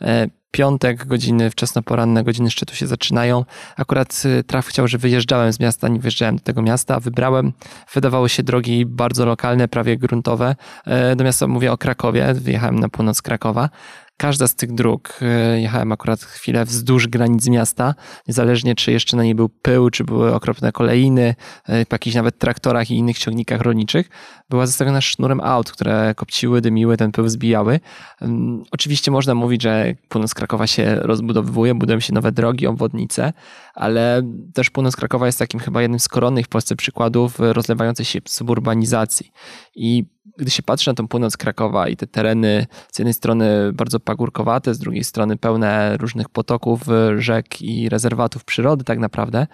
E, 0.00 0.28
piątek, 0.54 1.06
godziny 1.06 1.50
wczesnoporanne, 1.50 2.24
godziny 2.24 2.50
szczytu 2.50 2.74
się 2.74 2.86
zaczynają. 2.86 3.44
Akurat 3.76 4.22
y, 4.24 4.44
traf 4.44 4.66
chciał, 4.66 4.88
że 4.88 4.98
wyjeżdżałem 4.98 5.52
z 5.52 5.60
miasta, 5.60 5.88
nie 5.88 6.00
wyjeżdżałem 6.00 6.36
do 6.36 6.42
tego 6.42 6.62
miasta, 6.62 7.00
wybrałem, 7.00 7.52
wydawało 7.94 8.28
się 8.28 8.42
drogi 8.42 8.86
bardzo 8.86 9.26
lokalne, 9.26 9.68
prawie 9.68 9.96
gruntowe. 9.96 10.56
E, 10.86 11.16
do 11.16 11.24
miasta 11.24 11.46
mówię 11.46 11.72
o 11.72 11.78
Krakowie, 11.78 12.34
wyjechałem 12.34 12.78
na 12.78 12.88
północ 12.88 13.22
Krakowa. 13.22 13.70
Każda 14.16 14.48
z 14.48 14.54
tych 14.54 14.74
dróg, 14.74 15.18
e, 15.22 15.60
jechałem 15.60 15.92
akurat 15.92 16.20
chwilę 16.20 16.64
wzdłuż 16.64 17.08
granic 17.08 17.48
miasta, 17.48 17.94
niezależnie 18.28 18.74
czy 18.74 18.92
jeszcze 18.92 19.16
na 19.16 19.22
niej 19.22 19.34
był 19.34 19.48
pył, 19.48 19.90
czy 19.90 20.04
były 20.04 20.34
okropne 20.34 20.72
kolejny, 20.72 21.34
e, 21.64 21.84
w 21.84 21.92
jakichś 21.92 22.16
nawet 22.16 22.38
traktorach 22.38 22.90
i 22.90 22.96
innych 22.96 23.18
ciągnikach 23.18 23.60
rolniczych, 23.60 24.10
była 24.50 24.66
zastawiona 24.66 25.00
sznurem 25.00 25.40
aut, 25.40 25.72
które 25.72 26.14
kopciły, 26.16 26.60
dymiły, 26.60 26.96
ten 26.96 27.12
pył 27.12 27.28
zbijały. 27.28 27.80
Mm, 28.20 28.62
oczywiście 28.70 29.10
można 29.10 29.34
mówić, 29.34 29.62
że 29.62 29.94
północ 30.08 30.34
Krakowa 30.34 30.66
się 30.66 30.94
rozbudowywuje, 30.94 31.74
budują 31.74 32.00
się 32.00 32.12
nowe 32.12 32.32
drogi, 32.32 32.66
obwodnice, 32.66 33.32
ale 33.74 34.22
też 34.54 34.70
północ 34.70 34.96
Krakowa 34.96 35.26
jest 35.26 35.38
takim 35.38 35.60
chyba 35.60 35.82
jednym 35.82 36.00
z 36.00 36.08
koronnych 36.08 36.46
w 36.46 36.48
Polsce 36.48 36.76
przykładów 36.76 37.34
rozlewającej 37.38 38.06
się 38.06 38.18
suburbanizacji. 38.26 39.32
I 39.74 40.13
gdy 40.38 40.50
się 40.50 40.62
patrzy 40.62 40.90
na 40.90 40.94
tą 40.94 41.08
północ 41.08 41.36
Krakowa 41.36 41.88
i 41.88 41.96
te 41.96 42.06
tereny 42.06 42.66
z 42.92 42.98
jednej 42.98 43.14
strony 43.14 43.72
bardzo 43.72 44.00
pagórkowate, 44.00 44.74
z 44.74 44.78
drugiej 44.78 45.04
strony 45.04 45.36
pełne 45.36 45.96
różnych 45.96 46.28
potoków, 46.28 46.80
rzek 47.16 47.62
i 47.62 47.88
rezerwatów 47.88 48.44
przyrody 48.44 48.84
tak 48.84 48.98
naprawdę, 48.98 49.46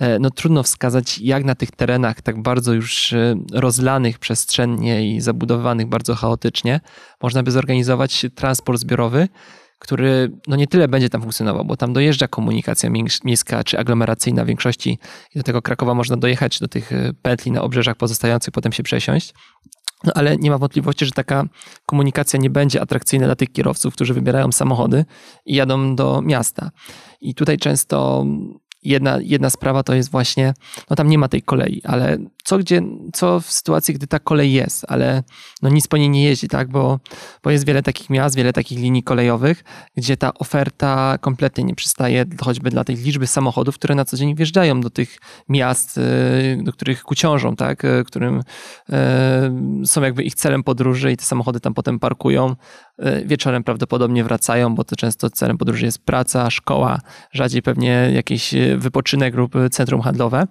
e, 0.00 0.18
no 0.18 0.30
trudno 0.30 0.62
wskazać, 0.62 1.18
jak 1.18 1.44
na 1.44 1.54
tych 1.54 1.70
terenach 1.70 2.22
tak 2.22 2.42
bardzo 2.42 2.72
już 2.72 3.12
e, 3.12 3.34
rozlanych 3.52 4.18
przestrzennie 4.18 5.14
i 5.14 5.20
zabudowanych 5.20 5.86
bardzo 5.86 6.14
chaotycznie 6.14 6.80
można 7.22 7.42
by 7.42 7.50
zorganizować 7.50 8.26
transport 8.34 8.80
zbiorowy, 8.80 9.28
który 9.78 10.30
no 10.48 10.56
nie 10.56 10.66
tyle 10.66 10.88
będzie 10.88 11.08
tam 11.08 11.20
funkcjonował, 11.20 11.64
bo 11.64 11.76
tam 11.76 11.92
dojeżdża 11.92 12.28
komunikacja 12.28 12.90
miejska 13.24 13.64
czy 13.64 13.78
aglomeracyjna 13.78 14.44
w 14.44 14.46
większości 14.46 14.98
i 15.34 15.38
do 15.38 15.42
tego 15.42 15.62
Krakowa 15.62 15.94
można 15.94 16.16
dojechać 16.16 16.58
do 16.58 16.68
tych 16.68 16.92
e, 16.92 17.12
petli 17.22 17.52
na 17.52 17.62
obrzeżach 17.62 17.96
pozostających, 17.96 18.54
potem 18.54 18.72
się 18.72 18.82
przesiąść. 18.82 19.34
No 20.04 20.12
ale 20.14 20.36
nie 20.36 20.50
ma 20.50 20.58
wątpliwości, 20.58 21.06
że 21.06 21.12
taka 21.12 21.44
komunikacja 21.86 22.38
nie 22.38 22.50
będzie 22.50 22.80
atrakcyjna 22.80 23.26
dla 23.26 23.36
tych 23.36 23.52
kierowców, 23.52 23.94
którzy 23.94 24.14
wybierają 24.14 24.52
samochody 24.52 25.04
i 25.46 25.54
jadą 25.54 25.96
do 25.96 26.22
miasta. 26.22 26.70
I 27.20 27.34
tutaj 27.34 27.58
często 27.58 28.24
jedna, 28.84 29.18
jedna 29.22 29.50
sprawa 29.50 29.82
to 29.82 29.94
jest 29.94 30.10
właśnie, 30.10 30.54
no 30.90 30.96
tam 30.96 31.08
nie 31.08 31.18
ma 31.18 31.28
tej 31.28 31.42
kolei, 31.42 31.80
ale 31.84 32.18
co, 32.44 32.58
gdzie, 32.58 32.82
co 33.12 33.40
w 33.40 33.52
sytuacji, 33.52 33.94
gdy 33.94 34.06
ta 34.06 34.18
kolej 34.18 34.52
jest, 34.52 34.84
ale 34.88 35.22
no 35.62 35.68
nic 35.68 35.88
po 35.88 35.96
niej 35.96 36.10
nie 36.10 36.24
jeździ, 36.24 36.48
tak? 36.48 36.68
Bo, 36.68 37.00
bo 37.42 37.50
jest 37.50 37.66
wiele 37.66 37.82
takich 37.82 38.10
miast, 38.10 38.36
wiele 38.36 38.52
takich 38.52 38.78
linii 38.78 39.02
kolejowych, 39.02 39.64
gdzie 39.96 40.16
ta 40.16 40.34
oferta 40.34 41.18
kompletnie 41.20 41.64
nie 41.64 41.74
przystaje, 41.74 42.24
choćby 42.40 42.70
dla 42.70 42.84
tej 42.84 42.96
liczby 42.96 43.26
samochodów, 43.26 43.74
które 43.74 43.94
na 43.94 44.04
co 44.04 44.16
dzień 44.16 44.34
wjeżdżają 44.34 44.80
do 44.80 44.90
tych 44.90 45.18
miast, 45.48 45.98
y, 45.98 46.58
do 46.62 46.72
których 46.72 47.02
kuciążą, 47.02 47.56
tak? 47.56 47.84
Y, 47.84 48.04
którym 48.06 48.42
y, 49.82 49.86
są 49.86 50.02
jakby 50.02 50.22
ich 50.22 50.34
celem 50.34 50.62
podróży 50.62 51.12
i 51.12 51.16
te 51.16 51.24
samochody 51.24 51.60
tam 51.60 51.74
potem 51.74 51.98
parkują. 51.98 52.56
Wieczorem 53.24 53.64
prawdopodobnie 53.64 54.24
wracają, 54.24 54.74
bo 54.74 54.84
to 54.84 54.96
często 54.96 55.30
celem 55.30 55.58
podróży 55.58 55.86
jest 55.86 56.04
praca, 56.04 56.50
szkoła, 56.50 57.00
rzadziej 57.32 57.62
pewnie 57.62 58.10
jakiś 58.14 58.54
wypoczynek 58.76 59.34
lub 59.34 59.54
centrum 59.70 60.00
handlowe. 60.00 60.46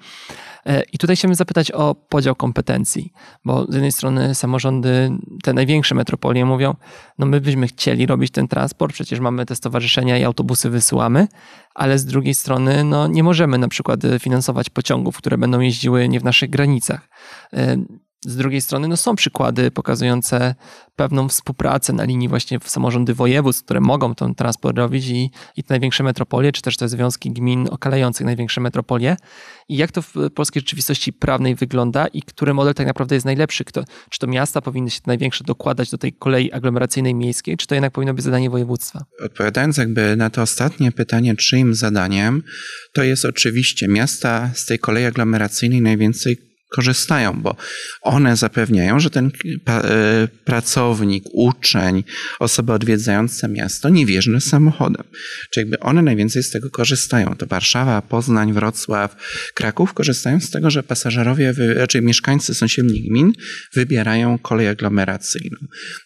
E, 0.66 0.84
I 0.94 0.98
tutaj 0.98 1.16
chciałbym 1.16 1.36
zapytać 1.36 1.72
o 1.72 1.96
podział 1.96 2.36
kompetencji, 2.36 3.14
bo 3.46 3.66
z 3.70 3.74
jednej 3.74 3.92
strony 3.92 4.36
samorządy, 4.36 5.12
te 5.44 5.54
największe 5.54 5.96
metropolie 5.96 6.46
mówią, 6.46 6.76
no 7.20 7.26
my 7.26 7.42
byśmy 7.42 7.68
chcieli 7.68 8.06
robić 8.06 8.32
ten 8.32 8.48
transport, 8.48 8.94
przecież 8.94 9.20
mamy 9.20 9.46
te 9.46 9.56
stowarzyszenia 9.56 10.18
i 10.18 10.24
autobusy 10.24 10.70
wysyłamy, 10.70 11.28
ale 11.76 12.00
z 12.00 12.06
drugiej 12.06 12.34
strony 12.34 12.84
no 12.84 13.08
nie 13.08 13.24
możemy 13.24 13.58
na 13.58 13.68
przykład 13.68 14.00
finansować 14.20 14.70
pociągów, 14.70 15.18
które 15.18 15.38
będą 15.38 15.60
jeździły 15.60 16.10
nie 16.10 16.20
w 16.20 16.24
naszych 16.24 16.50
granicach. 16.50 17.10
Z 18.24 18.36
drugiej 18.36 18.62
strony 18.62 18.88
no 18.88 18.98
są 18.98 19.16
przykłady 19.16 19.72
pokazujące 19.72 20.56
pewną 20.96 21.30
współpracę 21.30 21.94
na 21.94 22.04
linii 22.04 22.30
właśnie 22.30 22.60
w 22.60 22.70
samorządy 22.70 23.14
województw, 23.14 23.64
które 23.64 23.80
mogą 23.80 24.16
ten 24.16 24.36
transport 24.36 24.78
robić 24.78 25.08
i, 25.08 25.32
i 25.58 25.64
te 25.64 25.74
największe 25.74 26.04
metropolie, 26.04 26.52
czy 26.52 26.62
też 26.62 26.78
te 26.78 26.90
związki 26.90 27.32
gmin 27.32 27.68
okalających 27.72 28.26
największe 28.26 28.62
metropolie. 28.62 29.18
I 29.70 29.78
jak 29.78 29.92
to 29.92 30.02
w 30.02 30.14
polskiej 30.36 30.60
rzeczywistości 30.60 31.14
prawnej 31.14 31.56
wygląda 31.56 32.08
i 32.08 32.22
który 32.22 32.54
model 32.54 32.74
tak 32.74 32.88
naprawdę 32.88 33.16
jest 33.16 33.26
najlepszy? 33.26 33.64
Kto, 33.64 33.84
czy 34.10 34.20
to 34.20 34.28
miasta 34.28 34.62
powinny 34.62 34.90
się 34.90 35.00
największe 35.08 35.44
dokładać 35.44 35.92
do 35.92 35.98
tej 35.98 36.14
kolei 36.14 36.52
aglomeracyjnej 36.52 37.16
miejskiej, 37.16 37.58
czy 37.58 37.68
to 37.68 37.76
jednak 37.76 37.94
powinno 37.94 38.14
być 38.14 38.24
zadanie 38.24 38.50
województwa? 38.50 39.06
Odpowiadając 39.26 39.78
jakby 39.78 40.16
na 40.16 40.30
to 40.30 40.42
ostatnie 40.42 40.92
pytanie, 40.92 41.36
czyim 41.36 41.76
zadaniem, 41.76 42.44
to 42.94 43.04
jest 43.04 43.26
oczywiście 43.26 43.88
miasta 43.88 44.52
z 44.54 44.66
tej 44.66 44.80
kolei 44.80 45.06
aglomeracyjnej 45.06 45.82
najwięcej 45.82 46.53
korzystają, 46.76 47.42
bo 47.42 47.56
one 48.02 48.38
zapewniają, 48.38 49.00
że 49.00 49.10
ten 49.10 49.32
e, 49.68 50.28
pracownik, 50.46 51.24
uczeń, 51.34 52.04
osoba 52.40 52.74
odwiedzająca 52.74 53.48
miasto 53.48 53.90
nie 53.90 54.06
wjeżdża 54.06 54.40
samochodem. 54.40 55.04
Czyli 55.52 55.62
jakby 55.62 55.80
one 55.80 56.02
najwięcej 56.02 56.44
z 56.44 56.50
tego 56.50 56.70
korzystają. 56.70 57.36
To 57.36 57.46
Warszawa, 57.46 58.02
Poznań, 58.02 58.54
Wrocław, 58.54 59.16
Kraków 59.54 59.94
korzystają 59.94 60.40
z 60.40 60.50
tego, 60.50 60.70
że 60.70 60.84
pasażerowie, 60.84 61.54
raczej 61.58 61.94
znaczy 61.94 62.02
mieszkańcy 62.02 62.54
sąsiednich 62.54 63.10
gmin 63.10 63.34
wybierają 63.74 64.38
kolej 64.38 64.68
aglomeracyjną. 64.68 65.58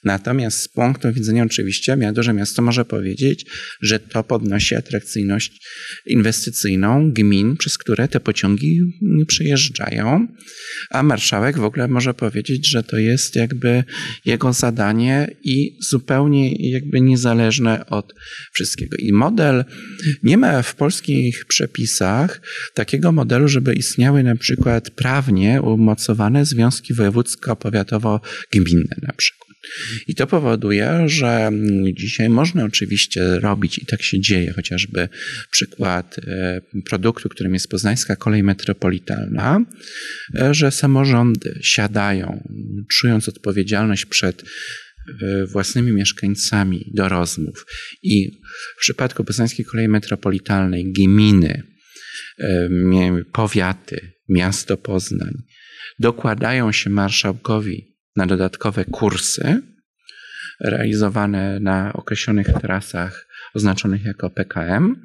Natomiast 0.04 0.60
z 0.60 0.68
punktu 0.68 1.14
widzenia 1.14 1.44
oczywiście 1.44 1.98
duże 2.14 2.34
miasto 2.34 2.62
może 2.62 2.86
powiedzieć, 2.86 3.46
że 3.82 4.00
to 4.00 4.24
podnosi 4.24 4.76
atrakcyjność 4.76 5.60
inwestycyjną 6.06 7.12
gmin, 7.12 7.58
przez 7.58 7.78
które 7.78 8.08
te 8.08 8.20
pociągi 8.20 8.80
przejeżdżają 9.28 10.28
a 10.90 11.04
marszałek 11.04 11.60
w 11.60 11.64
ogóle 11.64 11.88
może 11.88 12.14
powiedzieć, 12.14 12.70
że 12.70 12.84
to 12.84 12.98
jest 12.98 13.36
jakby 13.36 13.84
jego 14.26 14.54
zadanie 14.54 15.28
i 15.44 15.78
zupełnie 15.90 16.72
jakby 16.72 17.02
niezależne 17.02 17.86
od 17.86 18.14
wszystkiego. 18.54 18.98
I 19.00 19.14
model, 19.14 19.66
nie 20.24 20.38
ma 20.38 20.62
w 20.62 20.76
polskich 20.76 21.46
przepisach 21.46 22.42
takiego 22.74 23.12
modelu, 23.12 23.48
żeby 23.48 23.74
istniały 23.74 24.24
na 24.24 24.36
przykład 24.36 24.90
prawnie 24.90 25.62
umocowane 25.62 26.46
związki 26.46 26.94
wojewódzko-powiatowo-gminne 26.94 28.96
na 29.02 29.14
przykład. 29.14 29.47
I 30.08 30.16
to 30.16 30.28
powoduje, 30.28 31.04
że 31.06 31.52
dzisiaj 31.94 32.30
można 32.30 32.64
oczywiście 32.64 33.40
robić, 33.40 33.78
i 33.78 33.86
tak 33.86 34.02
się 34.04 34.20
dzieje, 34.20 34.54
chociażby 34.54 35.10
przykład 35.52 36.20
e, 36.28 36.62
produktu, 36.86 37.30
którym 37.30 37.54
jest 37.54 37.70
poznańska 37.70 38.16
kolej 38.16 38.44
metropolitalna, 38.44 39.66
e, 40.40 40.54
że 40.54 40.72
samorządy 40.72 41.60
siadają, 41.62 42.50
czując 42.92 43.30
odpowiedzialność 43.30 44.06
przed 44.06 44.44
e, 44.44 45.46
własnymi 45.46 45.92
mieszkańcami 45.92 46.92
do 46.94 47.10
rozmów. 47.10 47.66
I 48.04 48.32
w 48.78 48.80
przypadku 48.80 49.24
Poznańskiej 49.24 49.66
Kolei 49.66 49.88
Metropolitalnej 49.88 50.94
gminy, 50.94 51.64
powiaty, 53.34 54.12
miasto 54.30 54.78
Poznań 54.78 55.34
dokładają 56.00 56.72
się 56.72 56.90
marszałkowi 56.90 57.97
na 58.18 58.26
dodatkowe 58.26 58.86
kursy 58.86 59.62
realizowane 60.60 61.60
na 61.60 61.94
określonych 61.94 62.48
trasach 62.62 63.27
oznaczonych 63.58 64.06
jako 64.06 64.30
PKM, 64.30 64.96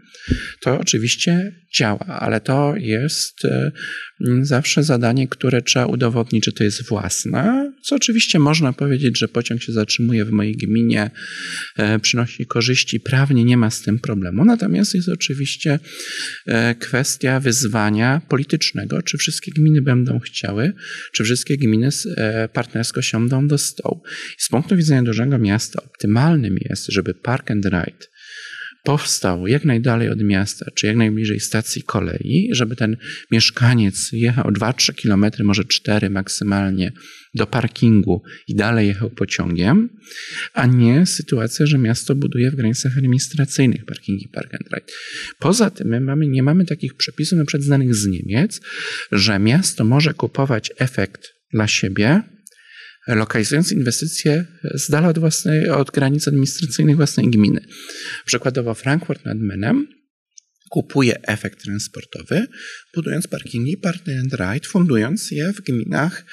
to 0.61 0.79
oczywiście 0.79 1.53
działa, 1.79 2.07
ale 2.07 2.41
to 2.41 2.75
jest 2.77 3.45
e, 3.45 3.73
zawsze 4.43 4.83
zadanie, 4.83 5.29
które 5.29 5.63
trzeba 5.63 5.87
udowodnić, 5.87 6.45
że 6.45 6.53
to 6.53 6.65
jest 6.65 6.89
własne, 6.89 7.73
co 7.85 7.97
oczywiście 7.97 8.39
można 8.39 8.73
powiedzieć, 8.73 9.19
że 9.19 9.29
pociąg 9.29 9.63
się 9.63 9.73
zatrzymuje 9.73 10.25
w 10.25 10.31
mojej 10.31 10.57
gminie, 10.57 11.11
e, 11.77 11.99
przynosi 11.99 12.47
korzyści, 12.47 13.01
prawnie 13.01 13.45
nie 13.45 13.57
ma 13.57 13.71
z 13.71 13.83
tym 13.83 13.99
problemu. 13.99 14.45
Natomiast 14.45 14.95
jest 14.95 15.09
oczywiście 15.09 15.79
e, 16.47 16.75
kwestia 16.75 17.41
wyzwania 17.41 18.21
politycznego, 18.29 19.03
czy 19.03 19.19
wszystkie 19.19 19.53
gminy 19.53 19.83
będą 19.83 20.19
chciały, 20.19 20.73
czy 21.13 21.25
wszystkie 21.25 21.57
gminy 21.57 21.89
partnersko 22.53 23.03
siądą 23.03 23.49
do 23.49 23.59
stołu. 23.59 24.03
Z 24.39 24.49
punktu 24.49 24.77
widzenia 24.77 25.03
dużego 25.03 25.39
miasta 25.39 25.83
optymalnym 25.83 26.57
jest, 26.71 26.87
żeby 26.87 27.15
park 27.15 27.51
and 27.51 27.65
ride 27.65 28.12
powstał 28.83 29.47
jak 29.47 29.65
najdalej 29.65 30.09
od 30.09 30.23
miasta, 30.23 30.67
czy 30.75 30.87
jak 30.87 30.97
najbliżej 30.97 31.41
stacji 31.41 31.83
kolei, 31.83 32.49
żeby 32.53 32.77
ten 32.77 32.97
mieszkaniec 33.31 34.09
jechał 34.13 34.45
2-3 34.45 34.95
kilometry, 34.95 35.45
może 35.45 35.65
4 35.65 36.11
maksymalnie 36.11 36.93
do 37.35 37.47
parkingu 37.47 38.23
i 38.49 38.55
dalej 38.55 38.89
jechał 38.89 39.11
pociągiem, 39.11 39.89
a 40.53 40.67
nie 40.67 41.07
sytuacja, 41.07 41.67
że 41.67 41.79
miasto 41.79 42.15
buduje 42.15 42.51
w 42.51 42.55
granicach 42.55 42.99
administracyjnych 42.99 43.85
parkingi 43.85 44.29
park 44.29 44.55
and 44.55 44.73
ride. 44.75 44.93
Poza 45.39 45.71
tym 45.71 45.89
my 45.89 46.01
mamy, 46.01 46.27
nie 46.27 46.43
mamy 46.43 46.65
takich 46.65 46.95
przepisów, 46.95 47.39
na 47.39 47.45
przykład 47.45 47.65
znanych 47.65 47.95
z 47.95 48.07
Niemiec, 48.07 48.61
że 49.13 49.39
miasto 49.39 49.85
może 49.85 50.15
kupować 50.15 50.71
efekt 50.79 51.29
dla 51.53 51.69
siebie 51.69 52.23
lokalizując 53.09 53.73
inwestycje 53.73 54.47
z 54.75 54.91
dala 54.91 55.09
od, 55.09 55.19
własnej, 55.19 55.69
od 55.69 55.91
granic 55.91 56.29
administracyjnych 56.29 56.97
własnej 56.97 57.31
gminy. 57.31 57.61
Przykładowo 58.25 58.75
Frankfurt 58.75 59.25
nad 59.25 59.39
Menem 59.39 59.87
kupuje 60.71 61.23
efekt 61.23 61.63
transportowy, 61.63 62.47
budując 62.95 63.27
parkingi 63.27 63.77
park 63.77 64.03
and 64.21 64.33
ride, 64.33 64.69
fundując 64.69 65.31
je 65.31 65.53
w 65.53 65.61
gminach 65.61 66.25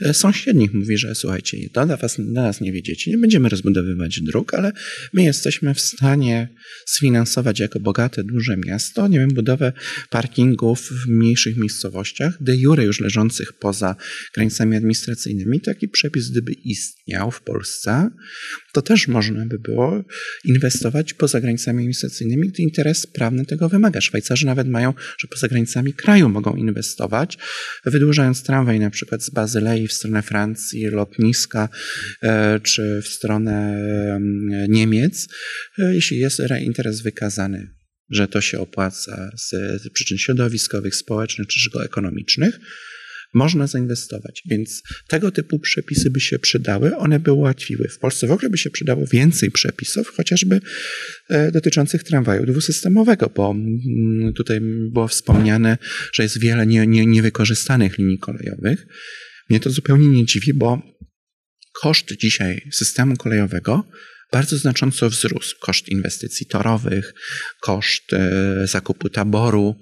e, 0.00 0.14
sąsiednich. 0.14 0.74
Mówi, 0.74 0.98
że 0.98 1.14
słuchajcie, 1.14 1.58
do 1.72 1.86
nas, 1.86 2.16
do 2.18 2.42
nas 2.42 2.60
nie 2.60 2.72
wiedziecie, 2.72 3.10
nie 3.10 3.18
będziemy 3.18 3.48
rozbudowywać 3.48 4.20
dróg, 4.20 4.54
ale 4.54 4.72
my 5.12 5.22
jesteśmy 5.22 5.74
w 5.74 5.80
stanie 5.80 6.48
sfinansować 6.86 7.60
jako 7.60 7.80
bogate, 7.80 8.24
duże 8.24 8.56
miasto, 8.56 9.08
nie 9.08 9.18
wiem, 9.18 9.30
budowę 9.30 9.72
parkingów 10.10 10.90
w 10.90 11.08
mniejszych 11.08 11.56
miejscowościach, 11.56 12.42
de 12.42 12.56
jure 12.56 12.84
już 12.84 13.00
leżących 13.00 13.52
poza 13.52 13.96
granicami 14.34 14.76
administracyjnymi. 14.76 15.60
Taki 15.60 15.88
przepis, 15.88 16.30
gdyby 16.30 16.52
istniał 16.52 17.30
w 17.30 17.42
Polsce, 17.42 18.10
to 18.72 18.82
też 18.82 19.08
można 19.08 19.46
by 19.46 19.58
było 19.58 20.04
inwestować 20.44 21.14
poza 21.14 21.40
granicami 21.40 21.78
administracyjnymi, 21.78 22.48
gdy 22.48 22.62
interes 22.62 23.06
prawny 23.06 23.46
tego 23.46 23.68
wymaga. 23.68 24.00
Szwajcarzy 24.00 24.46
nawet 24.46 24.68
mają, 24.68 24.94
że 25.18 25.28
poza 25.28 25.48
granicami 25.48 25.94
kraju 26.02 26.28
mogą 26.28 26.56
inwestować, 26.56 27.38
wydłużając 27.84 28.42
tramwaj 28.42 28.80
na 28.80 28.90
przykład 28.90 29.22
z 29.22 29.30
Bazylei 29.30 29.88
w 29.88 29.92
stronę 29.92 30.22
Francji, 30.22 30.86
lotniska, 30.86 31.68
e, 32.22 32.60
czy 32.60 33.02
w 33.04 33.08
stronę 33.08 33.80
Niemiec, 34.68 35.28
e, 35.78 35.94
jeśli 35.94 36.18
jest 36.18 36.42
interes 36.60 37.00
wykazany 37.00 37.82
że 38.12 38.28
to 38.28 38.40
się 38.40 38.60
opłaca 38.60 39.30
z 39.36 39.52
przyczyn 39.92 40.18
środowiskowych, 40.18 40.94
społecznych 40.94 41.48
czy 41.48 41.60
ekonomicznych, 41.84 42.60
można 43.34 43.66
zainwestować. 43.66 44.42
Więc 44.50 44.82
tego 45.08 45.30
typu 45.30 45.58
przepisy 45.58 46.10
by 46.10 46.20
się 46.20 46.38
przydały, 46.38 46.96
one 46.96 47.20
by 47.20 47.32
ułatwiły. 47.32 47.88
W 47.88 47.98
Polsce 47.98 48.26
w 48.26 48.30
ogóle 48.30 48.50
by 48.50 48.58
się 48.58 48.70
przydało 48.70 49.06
więcej 49.06 49.50
przepisów, 49.50 50.08
chociażby 50.08 50.60
e, 51.28 51.52
dotyczących 51.52 52.02
tramwaju 52.04 52.46
dwusystemowego, 52.46 53.30
bo 53.36 53.50
mm, 53.50 54.32
tutaj 54.32 54.60
było 54.92 55.08
wspomniane, 55.08 55.78
że 56.12 56.22
jest 56.22 56.40
wiele 56.40 56.66
nie, 56.66 56.86
nie, 56.86 57.06
niewykorzystanych 57.06 57.98
linii 57.98 58.18
kolejowych. 58.18 58.86
Mnie 59.50 59.60
to 59.60 59.70
zupełnie 59.70 60.08
nie 60.08 60.26
dziwi, 60.26 60.54
bo 60.54 60.82
koszt 61.82 62.16
dzisiaj 62.16 62.68
systemu 62.72 63.16
kolejowego 63.16 63.84
bardzo 64.32 64.58
znacząco 64.58 65.10
wzrósł 65.10 65.56
koszt 65.60 65.88
inwestycji 65.88 66.46
torowych, 66.46 67.14
koszt 67.60 68.12
e, 68.12 68.66
zakupu 68.66 69.08
taboru. 69.08 69.74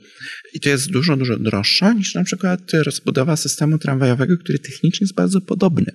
I 0.53 0.61
to 0.61 0.69
jest 0.69 0.91
dużo, 0.91 1.17
dużo 1.17 1.37
droższe 1.37 1.95
niż 1.95 2.15
na 2.15 2.25
przykład 2.25 2.61
rozbudowa 2.73 3.37
systemu 3.37 3.79
tramwajowego, 3.79 4.39
który 4.39 4.59
technicznie 4.59 5.05
jest 5.05 5.15
bardzo 5.15 5.41
podobny. 5.41 5.93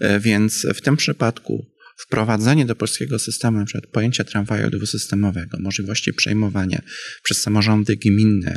E, 0.00 0.20
więc 0.20 0.66
w 0.74 0.80
tym 0.80 0.96
przypadku 0.96 1.66
wprowadzenie 1.96 2.66
do 2.66 2.76
polskiego 2.76 3.18
systemu 3.18 3.58
np. 3.58 3.80
pojęcia 3.92 4.24
tramwaju 4.24 4.70
dwusystemowego, 4.70 5.58
możliwości 5.60 6.12
przejmowania 6.12 6.82
przez 7.22 7.42
samorządy 7.42 7.96
gminne 7.96 8.56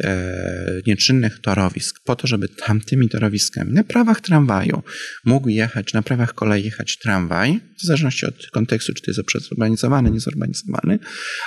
e, 0.00 0.80
nieczynnych 0.86 1.40
torowisk, 1.40 1.96
po 2.04 2.16
to, 2.16 2.26
żeby 2.26 2.48
tamtymi 2.48 3.08
torowiskami 3.08 3.72
na 3.72 3.84
prawach 3.84 4.20
tramwaju 4.20 4.82
mógł 5.24 5.48
jechać, 5.48 5.92
na 5.92 6.02
prawach 6.02 6.34
kolei 6.34 6.64
jechać 6.64 6.98
tramwaj, 6.98 7.60
w 7.82 7.86
zależności 7.86 8.26
od 8.26 8.46
kontekstu, 8.50 8.92
czy 8.94 9.02
to 9.02 9.10
jest 9.10 9.22
przezurbanizowany, 9.22 10.10
niezurbanizowany, 10.10 10.98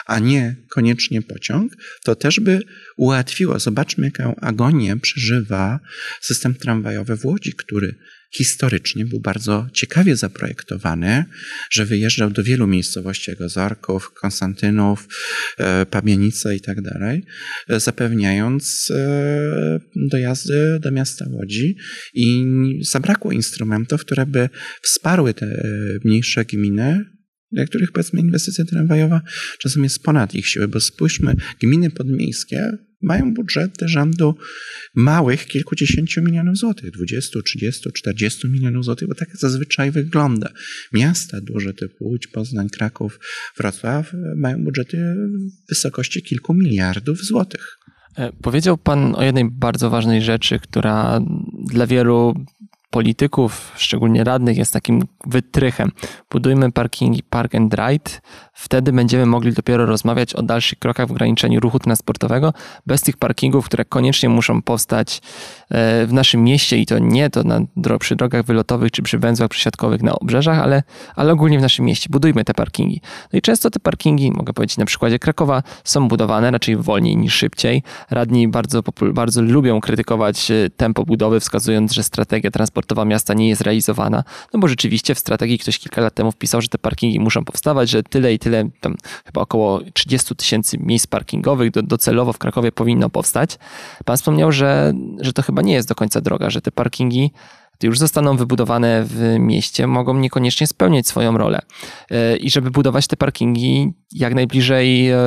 a 0.06 0.20
nie 0.20 0.56
koniecznie 0.70 1.22
pociąg, 1.22 1.74
to 2.04 2.16
też 2.16 2.40
by 2.40 2.60
ułatwiło. 2.98 3.60
Zobaczmy, 3.60 4.06
jaką 4.06 4.36
agonię 4.36 4.98
przeżywa 4.98 5.80
system 6.22 6.56
tramwajowy 6.56 7.18
w 7.18 7.26
Łodzi, 7.26 7.54
który 7.54 7.96
historycznie 8.38 9.06
był 9.06 9.20
bardzo 9.20 9.68
ciekawie 9.74 10.16
zaprojektowany, 10.16 11.26
że 11.72 11.86
wyjeżdżał 11.86 12.30
do 12.30 12.44
wielu 12.44 12.68
miejscowości, 12.68 13.32
jak 13.32 13.42
Ozorków, 13.42 14.14
Konstantynów, 14.14 15.08
e, 15.58 15.86
Pamienice 15.86 16.56
i 16.56 16.62
tak 16.62 16.82
dalej, 16.82 17.26
e, 17.70 17.80
zapewniając 17.80 18.92
e, 18.92 19.80
dojazdy 19.96 20.80
do 20.80 20.92
miasta 20.92 21.26
Łodzi. 21.30 21.78
I 22.14 22.46
zabrakło 22.82 23.32
instrumentów, 23.32 24.02
które 24.02 24.26
by 24.26 24.50
wsparły 24.82 25.34
te 25.34 25.68
mniejsze 26.04 26.46
gminy 26.46 27.06
dla 27.52 27.66
których 27.66 27.92
powiedzmy 27.92 28.22
inwestycja 28.22 28.66
tramwajowa 28.66 29.22
czasem 29.60 29.84
jest 29.84 30.04
ponad 30.04 30.36
ich 30.36 30.48
siły, 30.48 30.68
bo 30.68 30.80
spójrzmy, 30.80 31.36
gminy 31.62 31.90
podmiejskie 31.90 32.72
mają 33.06 33.34
budżety 33.34 33.88
rzędu 33.88 34.36
małych 34.96 35.46
kilkudziesięciu 35.46 36.22
milionów 36.22 36.58
złotych, 36.58 36.92
20, 36.92 37.40
30, 37.42 37.92
40 37.94 38.48
milionów 38.48 38.86
złotych, 38.86 39.08
bo 39.08 39.16
tak 39.16 39.38
zazwyczaj 39.38 39.92
wygląda. 39.92 40.50
Miasta 40.94 41.42
duże 41.42 41.74
typu 41.74 42.06
Łódź, 42.06 42.28
Poznań, 42.28 42.70
Kraków, 42.70 43.20
Wrocław 43.58 44.14
mają 44.36 44.64
budżety 44.64 44.98
w 44.98 45.70
wysokości 45.70 46.24
kilku 46.24 46.54
miliardów 46.54 47.26
złotych. 47.26 47.78
E, 48.18 48.32
powiedział 48.42 48.78
Pan 48.78 49.16
o 49.16 49.24
jednej 49.24 49.52
bardzo 49.52 49.90
ważnej 49.90 50.22
rzeczy, 50.22 50.60
która 50.60 51.22
dla 51.72 51.88
wielu 51.88 52.46
polityków, 52.96 53.72
szczególnie 53.76 54.24
radnych, 54.24 54.58
jest 54.58 54.74
takim 54.74 55.04
wytrychem. 55.26 55.92
Budujmy 56.32 56.72
parkingi 56.72 57.24
park 57.24 57.56
and 57.56 57.74
ride, 57.74 58.12
wtedy 58.54 58.92
będziemy 58.92 59.26
mogli 59.26 59.54
dopiero 59.54 59.86
rozmawiać 59.86 60.34
o 60.34 60.42
dalszych 60.42 60.80
krokach 60.80 61.08
w 61.08 61.12
ograniczeniu 61.12 61.60
ruchu 61.60 61.80
transportowego. 61.80 62.54
Bez 62.86 63.02
tych 63.02 63.18
parkingów, 63.18 63.66
które 63.66 63.86
koniecznie 63.86 64.30
muszą 64.30 64.62
powstać 64.62 65.22
w 65.72 66.10
naszym 66.12 66.44
mieście 66.44 66.78
i 66.78 66.86
to 66.86 67.00
nie 67.00 67.30
to 67.30 67.44
na, 67.44 67.60
przy 68.00 68.16
drogach 68.16 68.46
wylotowych 68.46 68.92
czy 68.92 69.02
przy 69.02 69.20
węzłach 69.20 69.50
przesiadkowych 69.50 70.04
na 70.04 70.16
obrzeżach, 70.16 70.60
ale, 70.60 70.84
ale 71.16 71.32
ogólnie 71.32 71.60
w 71.60 71.62
naszym 71.62 71.86
mieście. 71.86 72.08
Budujmy 72.12 72.44
te 72.44 72.54
parkingi. 72.54 73.02
No 73.34 73.40
i 73.40 73.42
często 73.42 73.70
te 73.70 73.80
parkingi, 73.80 74.32
mogę 74.32 74.54
powiedzieć 74.54 74.78
na 74.78 74.86
przykładzie 74.86 75.20
Krakowa, 75.20 75.64
są 75.84 76.08
budowane 76.08 76.52
raczej 76.52 76.76
wolniej 76.78 77.18
niż 77.18 77.34
szybciej. 77.34 77.84
Radni 78.10 78.48
bardzo, 78.48 78.84
bardzo 79.14 79.42
lubią 79.42 79.82
krytykować 79.82 80.52
e, 80.52 80.70
tempo 80.78 81.06
budowy, 81.06 81.40
wskazując, 81.40 81.94
że 81.94 82.04
strategia 82.04 82.52
transportowa 82.52 83.06
miasta 83.06 83.34
nie 83.34 83.50
jest 83.50 83.62
realizowana. 83.62 84.24
No 84.54 84.60
bo 84.60 84.68
rzeczywiście 84.68 85.16
w 85.16 85.20
strategii 85.20 85.60
ktoś 85.60 85.80
kilka 85.80 86.02
lat 86.02 86.14
temu 86.14 86.32
wpisał, 86.32 86.62
że 86.62 86.68
te 86.68 86.78
parkingi 86.78 87.20
muszą 87.20 87.46
powstawać, 87.46 87.90
że 87.90 88.04
tyle 88.04 88.34
i 88.34 88.40
tyle, 88.40 88.70
tam 88.82 88.96
chyba 89.26 89.42
około 89.42 89.82
30 89.94 90.36
tysięcy 90.36 90.78
miejsc 90.78 91.08
parkingowych 91.08 91.72
do, 91.72 91.82
docelowo 91.82 92.34
w 92.34 92.38
Krakowie 92.38 92.72
powinno 92.72 93.10
powstać. 93.10 93.58
Pan 94.06 94.18
wspomniał, 94.18 94.52
że, 94.52 94.94
że 95.22 95.34
to 95.34 95.42
chyba 95.42 95.55
nie 95.62 95.74
jest 95.74 95.90
do 95.90 95.96
końca 95.96 96.22
droga, 96.22 96.50
że 96.50 96.62
te 96.62 96.72
parkingi 96.72 97.32
już 97.84 98.00
zostaną 98.00 98.38
wybudowane 98.38 99.04
w 99.06 99.36
mieście, 99.40 99.88
mogą 99.88 100.14
niekoniecznie 100.14 100.68
spełniać 100.68 101.08
swoją 101.08 101.38
rolę. 101.38 101.62
E, 102.12 102.38
I 102.38 102.50
żeby 102.50 102.72
budować 102.72 103.08
te 103.08 103.18
parkingi 103.18 103.94
jak 104.12 104.36
najbliżej 104.36 105.10
e, 105.10 105.18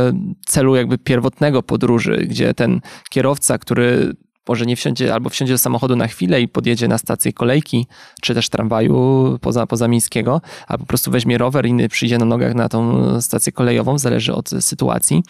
celu 0.46 0.76
jakby 0.76 0.98
pierwotnego 0.98 1.62
podróży, 1.62 2.26
gdzie 2.28 2.54
ten 2.54 2.80
kierowca, 3.10 3.58
który 3.58 4.14
może 4.48 4.66
nie 4.66 4.76
wsiądzie 4.76 5.14
albo 5.14 5.30
wsiądzie 5.30 5.54
do 5.54 5.58
samochodu 5.58 5.96
na 5.96 6.06
chwilę 6.06 6.40
i 6.40 6.48
podjedzie 6.48 6.88
na 6.88 6.98
stację 6.98 7.32
kolejki, 7.32 7.86
czy 8.22 8.34
też 8.34 8.48
tramwaju 8.48 9.38
poza, 9.40 9.66
pozamiejskiego, 9.66 10.40
albo 10.66 10.84
po 10.84 10.88
prostu 10.88 11.10
weźmie 11.10 11.38
rower 11.38 11.66
i 11.66 11.88
przyjdzie 11.88 12.18
na 12.18 12.24
nogach 12.24 12.54
na 12.54 12.68
tą 12.68 13.20
stację 13.20 13.52
kolejową, 13.52 13.98
zależy 13.98 14.34
od 14.34 14.48
sytuacji. 14.60 15.22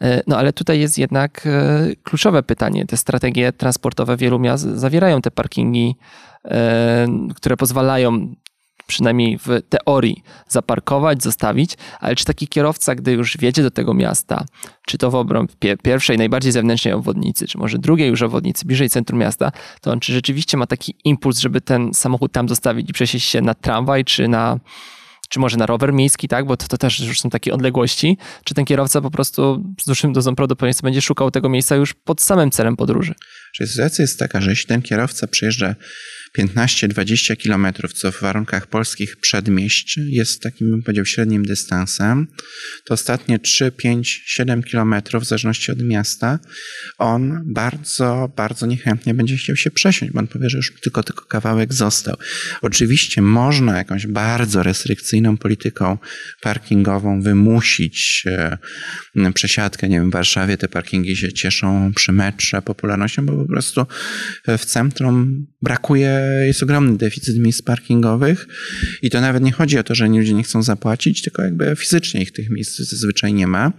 E, 0.00 0.22
no 0.26 0.38
ale 0.38 0.52
tutaj 0.52 0.80
jest 0.80 0.98
jednak 0.98 1.46
e, 1.46 1.96
kluczowe 2.02 2.42
pytanie. 2.42 2.86
Te 2.86 2.96
strategie 2.96 3.52
transportowe 3.52 4.16
wielu 4.16 4.38
miast 4.38 4.64
zawierają 4.64 5.22
te 5.22 5.30
parkingi, 5.30 5.96
e, 6.44 7.06
które 7.34 7.56
pozwalają 7.56 8.34
przynajmniej 8.86 9.38
w 9.38 9.48
teorii, 9.68 10.22
zaparkować, 10.48 11.22
zostawić, 11.22 11.74
ale 12.00 12.16
czy 12.16 12.24
taki 12.24 12.48
kierowca, 12.48 12.94
gdy 12.94 13.12
już 13.12 13.36
wjedzie 13.36 13.62
do 13.62 13.70
tego 13.70 13.94
miasta, 13.94 14.44
czy 14.86 14.98
to 14.98 15.10
w 15.10 15.14
obrębie 15.14 15.76
pierwszej, 15.82 16.18
najbardziej 16.18 16.52
zewnętrznej 16.52 16.94
obwodnicy, 16.94 17.46
czy 17.46 17.58
może 17.58 17.78
drugiej 17.78 18.08
już 18.08 18.22
obwodnicy, 18.22 18.66
bliżej 18.66 18.90
centrum 18.90 19.20
miasta, 19.20 19.52
to 19.80 19.92
on 19.92 20.00
czy 20.00 20.12
rzeczywiście 20.12 20.56
ma 20.56 20.66
taki 20.66 20.94
impuls, 21.04 21.38
żeby 21.38 21.60
ten 21.60 21.94
samochód 21.94 22.32
tam 22.32 22.48
zostawić 22.48 22.90
i 22.90 22.92
przesieść 22.92 23.28
się 23.28 23.40
na 23.40 23.54
tramwaj, 23.54 24.04
czy 24.04 24.28
na 24.28 24.60
czy 25.28 25.40
może 25.40 25.56
na 25.56 25.66
rower 25.66 25.92
miejski, 25.92 26.28
tak, 26.28 26.46
bo 26.46 26.56
to, 26.56 26.68
to 26.68 26.78
też 26.78 27.00
już 27.00 27.20
są 27.20 27.30
takie 27.30 27.54
odległości, 27.54 28.18
czy 28.44 28.54
ten 28.54 28.64
kierowca 28.64 29.00
po 29.00 29.10
prostu 29.10 29.64
z 29.80 29.84
dużym 29.84 30.12
dozą 30.12 30.36
prawdopodobieństwa 30.36 30.86
będzie 30.86 31.02
szukał 31.02 31.30
tego 31.30 31.48
miejsca 31.48 31.76
już 31.76 31.94
pod 31.94 32.20
samym 32.20 32.50
celem 32.50 32.76
podróży? 32.76 33.14
Sytuacja 33.66 34.02
jest 34.02 34.18
taka, 34.18 34.40
że 34.40 34.50
jeśli 34.50 34.66
ten 34.66 34.82
kierowca 34.82 35.26
przyjeżdża 35.26 35.74
15-20 36.38 37.36
kilometrów, 37.36 37.92
co 37.92 38.12
w 38.12 38.20
warunkach 38.20 38.66
polskich 38.66 39.16
przedmieść 39.16 39.98
jest 40.06 40.42
takim, 40.42 40.70
bym 40.70 40.82
powiedział, 40.82 41.04
średnim 41.04 41.44
dystansem, 41.44 42.26
to 42.84 42.94
ostatnie 42.94 43.38
3, 43.38 43.72
5, 43.72 44.22
7 44.26 44.62
kilometrów, 44.62 45.22
w 45.22 45.26
zależności 45.26 45.72
od 45.72 45.82
miasta, 45.82 46.38
on 46.98 47.42
bardzo, 47.46 48.32
bardzo 48.36 48.66
niechętnie 48.66 49.14
będzie 49.14 49.36
chciał 49.36 49.56
się 49.56 49.70
przesiąść, 49.70 50.12
bo 50.12 50.18
on 50.18 50.26
powie, 50.26 50.50
że 50.50 50.56
już 50.56 50.72
tylko, 50.80 51.02
tylko 51.02 51.24
kawałek 51.24 51.74
został. 51.74 52.16
Oczywiście 52.62 53.22
można 53.22 53.78
jakąś 53.78 54.06
bardzo 54.06 54.62
restrykcyjną 54.62 55.36
polityką 55.36 55.98
parkingową 56.40 57.22
wymusić 57.22 58.24
e, 58.26 58.58
przesiadkę, 59.34 59.88
nie 59.88 59.98
wiem, 59.98 60.10
w 60.10 60.12
Warszawie 60.12 60.56
te 60.56 60.68
parkingi 60.68 61.16
się 61.16 61.32
cieszą 61.32 61.92
przy 61.96 62.12
metrze 62.12 62.62
popularnością, 62.62 63.26
bo 63.26 63.32
po 63.36 63.46
prostu 63.46 63.86
w 64.58 64.64
centrum 64.64 65.46
brakuje 65.62 66.23
jest 66.46 66.62
ogromny 66.62 66.98
deficyt 66.98 67.38
miejsc 67.38 67.62
parkingowych 67.62 68.46
i 69.02 69.10
to 69.10 69.20
nawet 69.20 69.42
nie 69.42 69.52
chodzi 69.52 69.78
o 69.78 69.82
to, 69.82 69.94
że 69.94 70.06
ludzie 70.06 70.34
nie 70.34 70.42
chcą 70.42 70.62
zapłacić, 70.62 71.22
tylko 71.22 71.42
jakby 71.42 71.76
fizycznie 71.76 72.22
ich 72.22 72.32
tych 72.32 72.50
miejsc 72.50 72.78
zazwyczaj 72.78 73.34
nie 73.34 73.46
ma. 73.46 73.72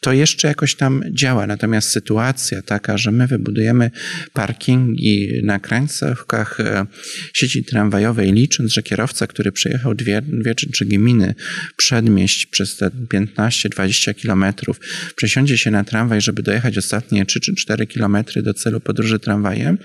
To 0.00 0.12
jeszcze 0.12 0.48
jakoś 0.48 0.74
tam 0.74 1.02
działa. 1.10 1.46
Natomiast 1.46 1.90
sytuacja 1.90 2.62
taka, 2.62 2.98
że 2.98 3.10
my 3.10 3.26
wybudujemy 3.26 3.90
parkingi 4.32 5.40
na 5.42 5.58
krańcówkach 5.58 6.60
e, 6.60 6.86
sieci 7.32 7.64
tramwajowej, 7.64 8.32
licząc, 8.32 8.72
że 8.72 8.82
kierowca, 8.82 9.26
który 9.26 9.52
przejechał 9.52 9.94
dwie, 9.94 10.22
dwie 10.22 10.54
czy 10.54 10.70
trzy 10.70 10.84
gminy 10.84 11.34
przedmieść 11.76 12.46
przez 12.46 12.76
te 12.76 12.90
15-20 12.90 14.14
kilometrów, 14.14 14.80
przesiądzie 15.16 15.58
się 15.58 15.70
na 15.70 15.84
tramwaj, 15.84 16.20
żeby 16.20 16.42
dojechać 16.42 16.78
ostatnie 16.78 17.26
3 17.26 17.40
czy 17.40 17.54
4 17.54 17.86
kilometry 17.86 18.42
do 18.42 18.54
celu 18.54 18.80
podróży 18.80 19.18
tramwajem 19.18 19.78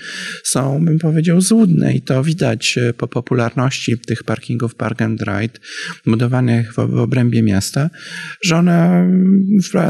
są, 0.43 0.85
bym 0.85 0.99
powiedział, 0.99 1.41
złudne 1.41 1.88
i 1.93 2.01
to 2.01 2.23
widać 2.23 2.79
po 2.97 3.07
popularności 3.07 3.97
tych 3.97 4.23
parkingów 4.23 4.75
Park 4.75 5.01
and 5.01 5.21
Ride 5.21 5.59
budowanych 6.05 6.73
w, 6.73 6.79
obrębie 6.79 7.43
miasta, 7.43 7.89
że 8.43 8.55
one 8.55 9.09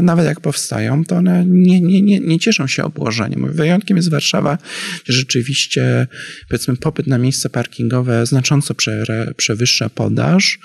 nawet 0.02 0.26
jak 0.26 0.40
powstają, 0.40 1.04
to 1.04 1.16
one 1.16 1.44
nie, 1.46 1.80
nie, 1.80 2.02
nie, 2.02 2.20
nie 2.20 2.38
cieszą 2.38 2.66
się 2.66 2.84
obłożeniem. 2.84 3.52
Wyjątkiem 3.52 3.96
jest 3.96 4.10
Warszawa, 4.10 4.58
gdzie 5.04 5.12
rzeczywiście 5.12 6.06
powiedzmy 6.48 6.76
popyt 6.76 7.06
na 7.06 7.18
miejsca 7.18 7.48
parkingowe 7.48 8.26
znacząco 8.26 8.74
prze, 8.74 9.32
przewyższa 9.36 9.88
podaż 9.88 10.58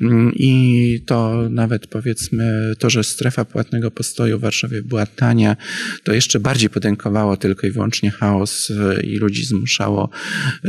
mm, 0.00 0.32
i 0.34 1.02
to 1.06 1.48
nawet 1.50 1.86
powiedzmy 1.86 2.74
to, 2.78 2.90
że 2.90 3.04
strefa 3.04 3.44
płatnego 3.44 3.90
postoju 3.90 4.38
w 4.38 4.40
Warszawie 4.42 4.82
była 4.82 5.06
tania, 5.06 5.56
to 6.04 6.12
jeszcze 6.12 6.40
bardziej 6.40 6.70
potękowało 6.70 7.36
tylko 7.36 7.66
i 7.66 7.70
wyłącznie 7.70 8.10
chaos 8.10 8.72
i 9.02 9.16
ludzi 9.16 9.44
zmuszało, 9.44 10.10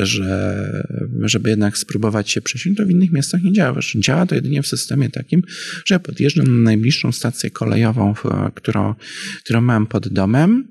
że, 0.05 0.83
żeby 1.21 1.49
jednak 1.49 1.77
spróbować 1.77 2.29
się 2.29 2.41
przesiąść. 2.41 2.77
To 2.77 2.85
w 2.85 2.89
innych 2.89 3.11
miastach 3.11 3.43
nie 3.43 3.53
działa. 3.53 3.79
Działa 3.95 4.25
to 4.25 4.35
jedynie 4.35 4.63
w 4.63 4.67
systemie 4.67 5.09
takim, 5.09 5.43
że 5.85 5.99
podjeżdżam 5.99 6.45
na 6.45 6.63
najbliższą 6.63 7.11
stację 7.11 7.51
kolejową, 7.51 8.13
którą, 8.55 8.95
którą 9.43 9.61
mam 9.61 9.87
pod 9.87 10.07
domem, 10.07 10.67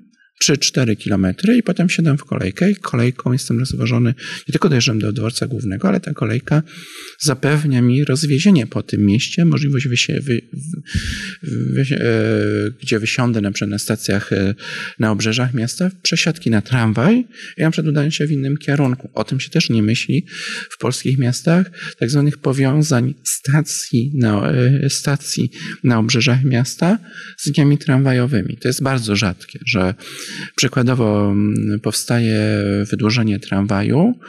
3-4 0.49 0.97
kilometry 0.97 1.57
i 1.57 1.63
potem 1.63 1.89
siadam 1.89 2.17
w 2.17 2.23
kolejkę 2.23 2.71
i 2.71 2.75
kolejką 2.75 3.33
jestem 3.33 3.59
rozwożony, 3.59 4.13
nie 4.47 4.51
tylko 4.51 4.69
dojeżdżam 4.69 4.99
do 4.99 5.11
dworca 5.11 5.47
głównego, 5.47 5.87
ale 5.87 5.99
ta 5.99 6.13
kolejka 6.13 6.63
zapewnia 7.19 7.81
mi 7.81 8.05
rozwiezienie 8.05 8.67
po 8.67 8.83
tym 8.83 9.05
mieście, 9.05 9.45
możliwość 9.45 9.87
wy, 9.87 10.21
wy, 10.21 10.41
wy, 11.43 11.81
e, 11.91 12.71
gdzie 12.81 12.99
wysiądę 12.99 13.41
na 13.41 13.51
przykład 13.51 13.69
na 13.69 13.79
stacjach 13.79 14.33
e, 14.33 14.55
na 14.99 15.11
obrzeżach 15.11 15.53
miasta, 15.53 15.91
przesiadki 16.01 16.49
na 16.49 16.61
tramwaj 16.61 17.25
i 17.57 17.61
na 17.61 17.71
przykład 17.71 18.13
się 18.13 18.27
w 18.27 18.31
innym 18.31 18.57
kierunku. 18.57 19.09
O 19.13 19.23
tym 19.23 19.39
się 19.39 19.49
też 19.49 19.69
nie 19.69 19.83
myśli 19.83 20.25
w 20.69 20.77
polskich 20.77 21.17
miastach, 21.17 21.71
tak 21.97 22.09
zwanych 22.09 22.37
powiązań 22.37 23.13
stacji 23.23 24.11
na, 24.15 24.51
e, 24.51 24.89
stacji 24.89 25.51
na 25.83 25.99
obrzeżach 25.99 26.43
miasta 26.43 26.99
z 27.37 27.47
liniami 27.47 27.77
tramwajowymi. 27.77 28.57
To 28.57 28.67
jest 28.67 28.83
bardzo 28.83 29.15
rzadkie, 29.15 29.59
że 29.65 29.93
Przykładowo 30.55 31.31
mm, 31.31 31.79
powstaje 31.79 32.63
wydłużenie 32.91 33.39
tramwaju, 33.39 34.19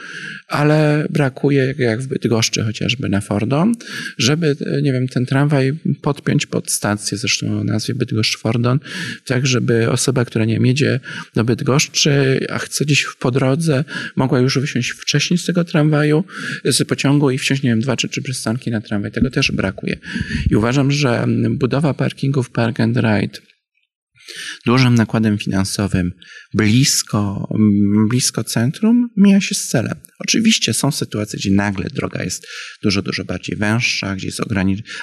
ale 0.47 1.07
brakuje, 1.09 1.75
jak 1.77 2.01
w 2.01 2.07
Bydgoszczy 2.07 2.63
chociażby 2.63 3.09
na 3.09 3.21
Fordon, 3.21 3.73
żeby, 4.17 4.55
nie 4.81 4.93
wiem, 4.93 5.07
ten 5.07 5.25
tramwaj 5.25 5.73
podpiąć 6.01 6.45
pod 6.45 6.71
stację, 6.71 7.17
zresztą 7.17 7.59
o 7.59 7.63
nazwie 7.63 7.95
Bydgoszcz-Fordon, 7.95 8.79
tak 9.25 9.47
żeby 9.47 9.91
osoba, 9.91 10.25
która 10.25 10.45
nie 10.45 10.53
wiem, 10.53 10.65
jedzie 10.65 10.99
do 11.35 11.43
Bydgoszczy, 11.43 12.45
a 12.49 12.59
chce 12.59 12.85
gdzieś 12.85 13.05
po 13.19 13.31
drodze, 13.31 13.83
mogła 14.15 14.39
już 14.39 14.59
wysiąść 14.59 14.91
wcześniej 14.91 15.37
z 15.37 15.45
tego 15.45 15.63
tramwaju, 15.63 16.23
z 16.65 16.87
pociągu 16.87 17.31
i 17.31 17.37
wsiąść, 17.37 17.63
nie 17.63 17.69
wiem, 17.69 17.79
dwa 17.79 17.97
czy 17.97 18.09
trzy 18.09 18.21
przystanki 18.21 18.71
na 18.71 18.81
tramwaj. 18.81 19.11
Tego 19.11 19.29
też 19.29 19.51
brakuje. 19.51 19.97
I 20.51 20.55
uważam, 20.55 20.91
że 20.91 21.25
budowa 21.49 21.93
parkingów 21.93 22.49
Park 22.49 22.79
and 22.79 22.97
Ride 22.97 23.54
dużym 24.65 24.95
nakładem 24.95 25.37
finansowym 25.37 26.11
blisko, 26.53 27.47
blisko 28.09 28.43
centrum 28.43 29.09
mija 29.17 29.41
się 29.41 29.55
z 29.55 29.67
celem. 29.67 29.95
Oczywiście 30.19 30.73
są 30.73 30.91
sytuacje, 30.91 31.39
gdzie 31.39 31.51
nagle 31.51 31.89
droga 31.89 32.23
jest 32.23 32.47
dużo, 32.83 33.01
dużo 33.01 33.25
bardziej 33.25 33.57
węższa, 33.57 34.15
gdzie 34.15 34.27
jest 34.27 34.41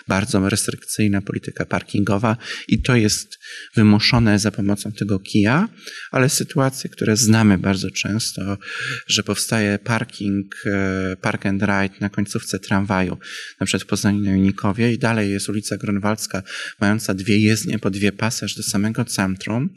bardzo 0.09 0.49
restrykcyjna 0.49 1.23
polityka 1.23 1.67
parkingowa 1.67 2.37
i 2.69 2.83
to 2.83 2.97
jest 2.97 3.39
wymuszone 3.77 4.39
za 4.39 4.51
pomocą 4.51 4.93
tego 4.93 5.19
kija, 5.19 5.69
ale 6.11 6.29
sytuacje, 6.29 6.91
które 6.91 7.17
znamy 7.17 7.59
bardzo 7.59 7.91
często, 7.91 8.59
że 9.07 9.23
powstaje 9.23 9.79
parking, 9.79 10.55
e, 10.67 11.17
park 11.17 11.47
and 11.47 11.63
ride 11.63 11.95
na 12.01 12.09
końcówce 12.09 12.59
tramwaju, 12.59 13.19
na 13.61 13.67
przykład 13.67 13.83
w 13.83 13.87
Poznaniu 13.87 14.21
na 14.21 14.33
Junikowie 14.33 14.93
i 14.93 14.99
dalej 14.99 15.31
jest 15.31 15.49
ulica 15.49 15.77
Grunwaldzka 15.77 16.43
mająca 16.81 17.15
dwie 17.15 17.39
jezdnie 17.39 17.79
po 17.79 17.91
dwie 17.91 18.13
pasy 18.13 18.45
aż 18.45 18.55
do 18.55 18.63
samego 18.63 19.05
centrum, 19.05 19.69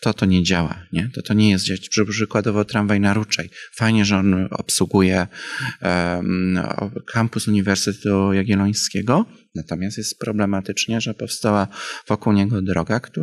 to 0.00 0.14
to 0.14 0.26
nie 0.26 0.42
działa. 0.42 0.86
Nie? 0.92 1.10
To 1.14 1.22
to 1.22 1.34
nie 1.34 1.50
jest 1.50 1.66
przykładowo 2.08 2.64
tramwaj 2.64 3.00
na 3.00 3.14
Ruczej. 3.14 3.50
Fajnie, 3.74 4.04
że 4.04 4.16
on 4.16 4.48
obsługuje 4.50 5.26
um, 5.82 6.60
kampus 7.12 7.48
Uniwersytetu 7.48 8.32
Jagiellońskiego, 8.32 9.26
Natomiast 9.54 9.98
jest 9.98 10.18
problematycznie, 10.18 11.00
że 11.00 11.14
powstała 11.14 11.68
wokół 12.08 12.32
niego 12.32 12.62
droga, 12.62 13.00
która 13.00 13.17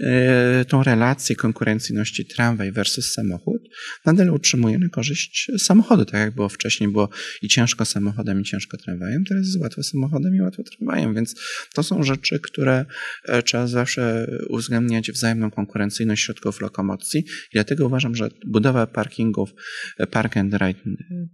e, 0.00 0.64
tą 0.64 0.82
relację 0.82 1.36
konkurencyjności 1.36 2.26
tramwaj 2.26 2.72
versus 2.72 3.12
samochód 3.12 3.62
nadal 4.04 4.30
utrzymuje 4.30 4.78
na 4.78 4.88
korzyść 4.88 5.50
samochodu. 5.58 6.04
Tak 6.04 6.20
jak 6.20 6.34
było 6.34 6.48
wcześniej, 6.48 6.90
było 6.90 7.08
i 7.42 7.48
ciężko 7.48 7.84
samochodem, 7.84 8.40
i 8.40 8.44
ciężko 8.44 8.76
tramwajem, 8.76 9.24
teraz 9.24 9.46
jest 9.46 9.60
łatwo 9.60 9.82
samochodem 9.82 10.36
i 10.36 10.40
łatwo 10.40 10.62
tramwajem, 10.62 11.14
więc 11.14 11.34
to 11.74 11.82
są 11.82 12.02
rzeczy, 12.02 12.40
które 12.40 12.84
e, 13.24 13.42
trzeba 13.42 13.66
zawsze 13.66 14.30
uwzględniać 14.48 15.12
wzajemną 15.12 15.50
konkurencyjność 15.50 16.22
środków 16.22 16.60
lokomocji 16.60 17.20
i 17.20 17.52
dlatego 17.52 17.86
uważam, 17.86 18.14
że 18.14 18.28
budowa 18.46 18.86
parkingów 18.86 19.54
e, 19.98 20.06
park 20.06 20.36
and 20.36 20.54
ride 20.54 20.80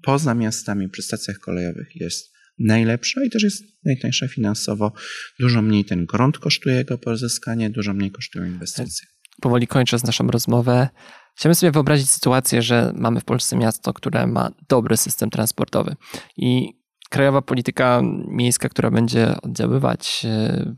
poza 0.02 0.34
miastami 0.34 0.88
przy 0.88 1.02
stacjach 1.02 1.38
kolejowych 1.38 1.96
jest 1.96 2.39
najlepsza 2.60 3.24
i 3.24 3.30
też 3.30 3.42
jest 3.42 3.64
najtańsza 3.84 4.28
finansowo. 4.28 4.92
Dużo 5.40 5.62
mniej 5.62 5.84
ten 5.84 6.06
grunt 6.06 6.38
kosztuje 6.38 6.74
jego 6.74 6.98
pozyskanie, 6.98 7.70
dużo 7.70 7.94
mniej 7.94 8.10
kosztują 8.10 8.44
inwestycje. 8.44 9.08
Powoli 9.40 9.66
kończąc 9.66 10.04
naszą 10.04 10.26
rozmowę, 10.26 10.88
chciałbym 11.36 11.54
sobie 11.54 11.70
wyobrazić 11.70 12.10
sytuację, 12.10 12.62
że 12.62 12.92
mamy 12.96 13.20
w 13.20 13.24
Polsce 13.24 13.56
miasto, 13.56 13.92
które 13.92 14.26
ma 14.26 14.50
dobry 14.68 14.96
system 14.96 15.30
transportowy 15.30 15.96
i 16.36 16.80
krajowa 17.10 17.42
polityka 17.42 18.02
miejska, 18.28 18.68
która 18.68 18.90
będzie 18.90 19.40
oddziaływać, 19.42 20.22
e, 20.24 20.74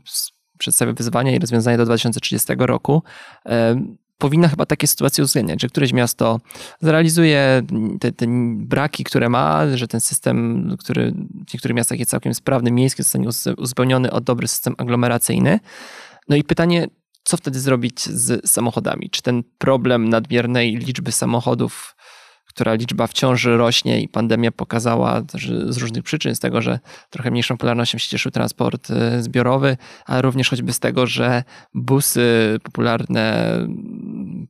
przedstawia 0.57 0.93
wyzwania 0.93 1.35
i 1.35 1.39
rozwiązania 1.39 1.77
do 1.77 1.85
2030 1.85 2.53
roku, 2.65 3.03
e, 3.45 3.75
powinna 4.23 4.47
chyba 4.47 4.65
takie 4.65 4.87
sytuacje 4.87 5.23
uwzględniać, 5.23 5.61
że 5.61 5.67
któreś 5.67 5.93
miasto 5.93 6.39
zrealizuje 6.81 7.61
te, 7.99 8.11
te, 8.11 8.25
braki, 8.55 9.03
które 9.03 9.29
ma, 9.29 9.61
że 9.75 9.87
ten 9.87 10.01
system, 10.01 10.69
który 10.79 11.11
w 11.49 11.53
niektórych 11.53 11.77
miastach 11.77 11.99
jest 11.99 12.11
całkiem 12.11 12.33
sprawny, 12.33 12.71
miejski, 12.71 13.03
zostanie 13.03 13.27
uzupełniony 13.57 14.11
o 14.11 14.21
dobry 14.21 14.47
system 14.47 14.75
aglomeracyjny. 14.77 15.59
No 16.29 16.35
i 16.35 16.43
pytanie, 16.43 16.87
co 17.23 17.37
wtedy 17.37 17.59
zrobić 17.59 18.05
z 18.05 18.49
samochodami? 18.51 19.09
Czy 19.09 19.21
ten 19.21 19.43
problem 19.57 20.09
nadmiernej 20.09 20.75
liczby 20.75 21.11
samochodów 21.11 21.95
która 22.53 22.73
liczba 22.73 23.07
wciąż 23.07 23.45
rośnie 23.45 24.01
i 24.01 24.07
pandemia 24.07 24.51
pokazała 24.51 25.21
z 25.69 25.77
różnych 25.77 26.03
przyczyn, 26.03 26.35
z 26.35 26.39
tego, 26.39 26.61
że 26.61 26.79
trochę 27.09 27.31
mniejszą 27.31 27.57
popularnością 27.57 27.97
się 27.97 28.09
cieszył 28.09 28.31
transport 28.31 28.89
y, 28.89 29.23
zbiorowy, 29.23 29.77
ale 30.05 30.21
również 30.21 30.49
choćby 30.49 30.73
z 30.73 30.79
tego, 30.79 31.07
że 31.07 31.43
busy 31.73 32.59
popularne, 32.63 33.57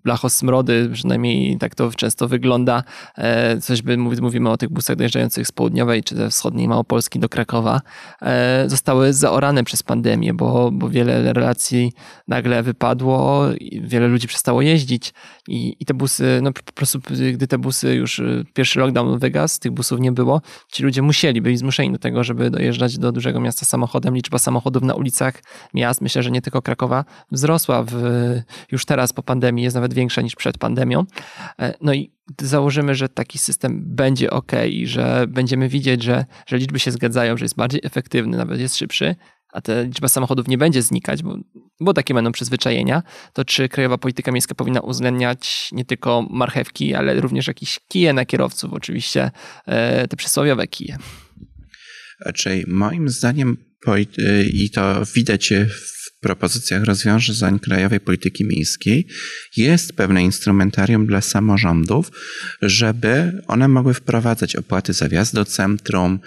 blachosmrody, 0.04 0.90
przynajmniej 0.94 1.58
tak 1.58 1.76
to 1.76 1.92
często 1.92 2.28
wygląda, 2.28 2.84
e, 3.18 3.58
coś 3.62 3.82
by 3.82 3.98
mówimy 3.98 4.50
o 4.50 4.58
tych 4.58 4.70
busach 4.70 4.96
dojeżdżających 4.96 5.48
z 5.48 5.52
południowej 5.52 6.04
czy 6.04 6.16
ze 6.16 6.30
wschodniej 6.30 6.68
Małopolski 6.68 7.20
do 7.20 7.30
Krakowa, 7.30 7.82
e, 8.22 8.66
zostały 8.68 9.14
zaorane 9.14 9.64
przez 9.64 9.84
pandemię, 9.84 10.34
bo, 10.34 10.72
bo 10.72 10.90
wiele 10.90 11.34
relacji 11.34 11.94
nagle 12.28 12.64
wypadło, 12.64 13.46
wiele 13.82 14.08
ludzi 14.08 14.28
przestało 14.28 14.62
jeździć 14.62 15.14
i, 15.48 15.76
i 15.80 15.86
te 15.86 15.94
busy, 15.94 16.40
no 16.42 16.52
po 16.52 16.72
prostu 16.72 17.00
gdy 17.34 17.48
te 17.48 17.58
busy 17.58 17.93
już 17.96 18.20
y, 18.20 18.46
pierwszy 18.54 18.80
lockdown 18.80 19.20
wygasł, 19.20 19.60
tych 19.60 19.72
busów 19.72 20.00
nie 20.00 20.12
było, 20.12 20.42
ci 20.72 20.84
ludzie 20.84 21.02
musieli, 21.02 21.42
byli 21.42 21.58
zmuszeni 21.58 21.92
do 21.92 22.00
tego, 22.00 22.24
żeby 22.24 22.50
dojeżdżać 22.50 22.98
do 22.98 23.12
dużego 23.12 23.40
miasta 23.40 23.66
samochodem. 23.66 24.16
Liczba 24.16 24.40
samochodów 24.40 24.84
na 24.84 24.94
ulicach 24.94 25.44
miast, 25.74 26.02
myślę, 26.02 26.24
że 26.24 26.32
nie 26.32 26.42
tylko 26.42 26.62
Krakowa, 26.62 27.06
wzrosła 27.32 27.84
w, 27.84 27.94
już 28.72 28.86
teraz 28.86 29.14
po 29.14 29.24
pandemii, 29.24 29.64
jest 29.64 29.76
nawet 29.76 29.94
większa 29.94 30.22
niż 30.22 30.36
przed 30.36 30.58
pandemią. 30.58 31.06
E, 31.60 31.74
no 31.82 31.94
i 31.94 32.12
założymy, 32.42 32.96
że 32.96 33.10
taki 33.10 33.38
system 33.38 33.84
będzie 33.86 34.30
ok 34.32 34.52
i 34.70 34.88
że 34.88 35.26
będziemy 35.28 35.70
widzieć, 35.70 36.04
że, 36.04 36.26
że 36.46 36.58
liczby 36.58 36.80
się 36.80 36.92
zgadzają, 36.92 37.38
że 37.38 37.46
jest 37.46 37.56
bardziej 37.56 37.82
efektywny, 37.84 38.38
nawet 38.38 38.60
jest 38.60 38.78
szybszy, 38.78 39.16
a 39.54 39.62
ta 39.62 39.82
liczba 39.82 40.08
samochodów 40.08 40.48
nie 40.48 40.58
będzie 40.58 40.82
znikać, 40.82 41.24
bo, 41.24 41.38
bo 41.80 41.94
takie 41.94 42.14
będą 42.14 42.32
przyzwyczajenia, 42.32 43.04
to 43.34 43.46
czy 43.46 43.70
krajowa 43.70 43.98
polityka 43.98 44.32
miejska 44.32 44.56
powinna 44.56 44.82
uwzględniać 44.82 45.70
nie 45.72 45.86
tylko 45.86 46.28
marchewki, 46.30 46.94
ale 46.96 47.22
również 47.22 47.48
jakieś 47.48 47.80
kije 47.88 48.14
na 48.14 48.26
kierowców, 48.26 48.74
oczywiście 48.74 49.32
e, 49.66 50.08
te 50.08 50.18
przysłowiowe 50.18 50.68
kije? 50.68 50.98
Raczej 52.26 52.66
moim 52.68 53.10
zdaniem, 53.10 53.58
e, 53.88 54.44
i 54.44 54.70
to 54.70 55.04
widać 55.16 55.54
w 55.70 56.03
propozycjach 56.24 56.84
rozwiązań 56.84 57.60
krajowej 57.60 58.00
polityki 58.00 58.46
miejskiej 58.46 59.08
jest 59.58 59.94
pewne 59.94 60.24
instrumentarium 60.24 61.08
dla 61.08 61.22
samorządów, 61.22 62.12
żeby 62.62 63.42
one 63.48 63.68
mogły 63.68 63.94
wprowadzać 63.94 64.56
opłaty 64.56 64.94
za 64.94 65.10
wjazd 65.10 65.36
do 65.36 65.46
centrum, 65.46 66.20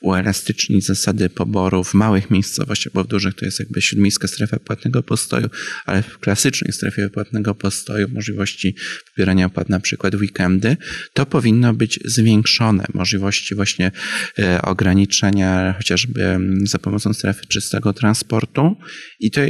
uelastycznić 0.00 0.86
zasady 0.86 1.28
poboru 1.28 1.84
w 1.84 1.94
małych 1.94 2.30
miejscowościach, 2.30 2.92
bo 2.92 3.04
w 3.04 3.06
dużych 3.06 3.34
to 3.34 3.44
jest 3.44 3.58
jakby 3.58 3.82
śródmiejska 3.82 4.28
strefa 4.28 4.58
płatnego 4.58 5.02
postoju, 5.02 5.48
ale 5.86 6.02
w 6.02 6.18
klasycznej 6.18 6.72
strefie 6.72 7.10
płatnego 7.10 7.54
postoju 7.54 8.08
możliwości 8.08 8.76
pobierania 9.14 9.46
opłat 9.46 9.68
na 9.68 9.80
przykład 9.80 10.16
w 10.16 10.20
weekendy, 10.20 10.76
to 11.12 11.26
powinno 11.26 11.74
być 11.74 12.00
zwiększone. 12.04 12.84
Możliwości 12.94 13.54
właśnie 13.54 13.90
e, 14.38 14.62
ograniczenia 14.62 15.74
chociażby 15.76 16.38
za 16.64 16.78
pomocą 16.78 17.12
strefy 17.12 17.46
czystego 17.46 17.92
transportu 17.92 18.76
i 19.20 19.30
to 19.30 19.43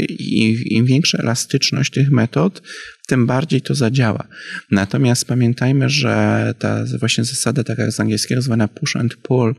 im 0.71 0.87
większa 0.87 1.19
elastyczność 1.19 1.91
tych 1.91 2.11
metod, 2.11 2.63
tym 3.07 3.27
bardziej 3.27 3.63
to 3.63 3.75
zadziała. 3.75 4.27
Natomiast 4.71 5.25
pamiętajmy, 5.25 5.89
że 5.89 6.55
ta 6.59 6.85
właśnie 7.01 7.25
zasada 7.25 7.65
taka 7.65 7.91
z 7.91 8.01
angielskiego 8.01 8.43
zwana 8.43 8.69
push 8.69 8.97
and 8.97 9.17
pull, 9.17 9.55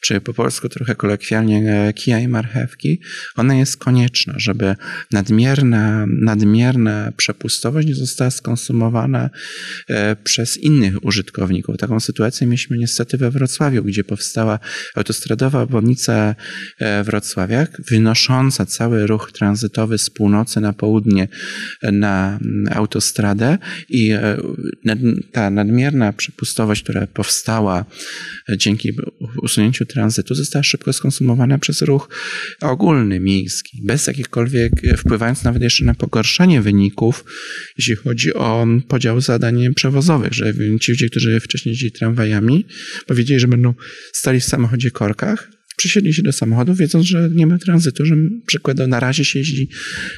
czy 0.00 0.20
po 0.20 0.34
polsku 0.34 0.68
trochę 0.68 0.94
kolokwialnie 0.94 1.92
kija 1.96 2.20
i 2.20 2.28
marchewki, 2.28 3.00
ona 3.36 3.54
jest 3.54 3.76
konieczna, 3.76 4.34
żeby 4.36 4.76
nadmierna, 5.12 6.06
nadmierna 6.08 7.12
przepustowość 7.16 7.88
nie 7.88 7.94
została 7.94 8.30
skonsumowana 8.30 9.30
e, 9.88 10.16
przez 10.16 10.56
innych 10.56 11.04
użytkowników. 11.04 11.76
Taką 11.76 12.00
sytuację 12.00 12.46
mieliśmy 12.46 12.78
niestety 12.78 13.18
we 13.18 13.30
Wrocławiu, 13.30 13.84
gdzie 13.84 14.04
powstała 14.04 14.58
autostradowa 14.94 15.62
obwodnica 15.62 16.34
e, 16.78 17.04
Wrocławia, 17.04 17.66
wynosząca 17.90 18.66
cały 18.66 19.06
ruch 19.06 19.32
tranzytowy 19.32 19.98
z 19.98 20.10
północy 20.10 20.60
na 20.60 20.72
południe 20.72 21.28
na 21.82 22.38
autostradę 22.70 22.87
autostradę 22.88 23.58
i 23.88 24.10
e, 24.10 24.36
ta 25.32 25.50
nadmierna 25.50 26.12
przepustowość, 26.12 26.82
która 26.82 27.06
powstała 27.06 27.84
e, 28.48 28.58
dzięki 28.58 28.92
usunięciu 29.42 29.86
tranzytu, 29.86 30.34
została 30.34 30.62
szybko 30.62 30.92
skonsumowana 30.92 31.58
przez 31.58 31.82
ruch 31.82 32.08
ogólny, 32.60 33.20
miejski, 33.20 33.80
bez 33.84 34.06
jakichkolwiek, 34.06 34.72
e, 34.84 34.96
wpływając 34.96 35.44
nawet 35.44 35.62
jeszcze 35.62 35.84
na 35.84 35.94
pogorszenie 35.94 36.62
wyników, 36.62 37.24
jeśli 37.78 37.96
chodzi 37.96 38.34
o 38.34 38.66
podział 38.88 39.20
zadań 39.20 39.74
przewozowych, 39.74 40.32
że 40.32 40.52
ci 40.80 40.92
ludzie, 40.92 41.08
którzy 41.08 41.40
wcześniej 41.40 41.72
jeździli 41.72 41.92
tramwajami, 41.92 42.66
powiedzieli, 43.06 43.40
że 43.40 43.48
będą 43.48 43.74
stali 44.12 44.40
w 44.40 44.44
samochodzie 44.44 44.90
korkach, 44.90 45.57
przysiedli 45.78 46.14
się 46.14 46.22
do 46.22 46.32
samochodu, 46.32 46.74
wiedząc, 46.74 47.06
że 47.06 47.30
nie 47.34 47.46
ma 47.46 47.58
tranzytu, 47.58 48.06
że 48.06 48.14
przykładowo 48.46 48.88
na 48.88 49.00
razie 49.00 49.24
się 49.24 49.38
jeździ 49.38 49.68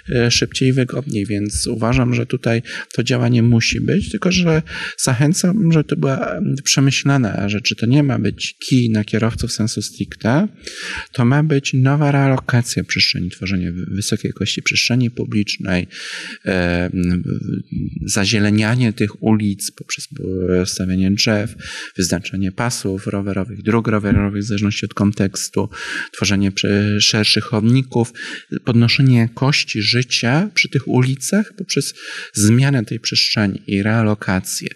e, 0.09 0.31
szybciej 0.31 0.69
i 0.69 0.73
wygodniej, 0.73 1.27
więc 1.27 1.67
uważam, 1.67 2.15
że 2.15 2.27
tutaj 2.27 2.63
to 2.93 3.03
działanie 3.03 3.43
musi 3.43 3.81
być, 3.81 4.11
tylko 4.11 4.33
że 4.33 4.63
zachęcam, 4.99 5.73
że 5.73 5.85
to 5.85 5.97
była 5.97 6.41
przemyślana 6.65 7.49
rzecz, 7.49 7.69
że 7.69 7.75
to 7.75 7.87
nie 7.87 8.03
ma 8.03 8.19
być 8.19 8.57
kij 8.59 8.91
na 8.91 9.05
kierowców 9.05 9.53
sensu 9.53 9.83
stricte, 9.83 10.49
to 11.13 11.25
ma 11.25 11.43
być 11.43 11.75
nowa 11.75 12.13
realokacja 12.13 12.85
przestrzeni, 12.85 13.31
tworzenie 13.31 13.73
wysokiej 13.73 14.29
jakości 14.29 14.63
przestrzeni 14.63 15.11
publicznej, 15.11 15.87
e, 16.45 16.91
zazielenianie 18.05 18.93
tych 18.93 19.23
ulic 19.23 19.71
poprzez 19.71 20.09
stawianie 20.65 21.11
drzew, 21.11 21.55
wyznaczanie 21.97 22.53
pasów 22.53 23.07
rowerowych, 23.07 23.63
dróg 23.63 23.89
rowerowych 23.89 24.43
w 24.43 24.47
zależności 24.47 24.85
od 24.85 24.95
kontekstu, 24.95 25.49
tworzenie 26.12 26.53
szerszych 27.01 27.44
chodników, 27.44 28.12
podnoszenie 28.64 29.18
jakości 29.18 29.82
życia 29.82 30.51
przy 30.55 30.68
tych 30.68 30.88
ulicach 30.88 31.53
poprzez 31.57 31.94
zmianę 32.32 32.84
tej 32.84 33.01
przestrzeni 33.01 33.62
i 33.66 33.82
realokację. 33.82 34.68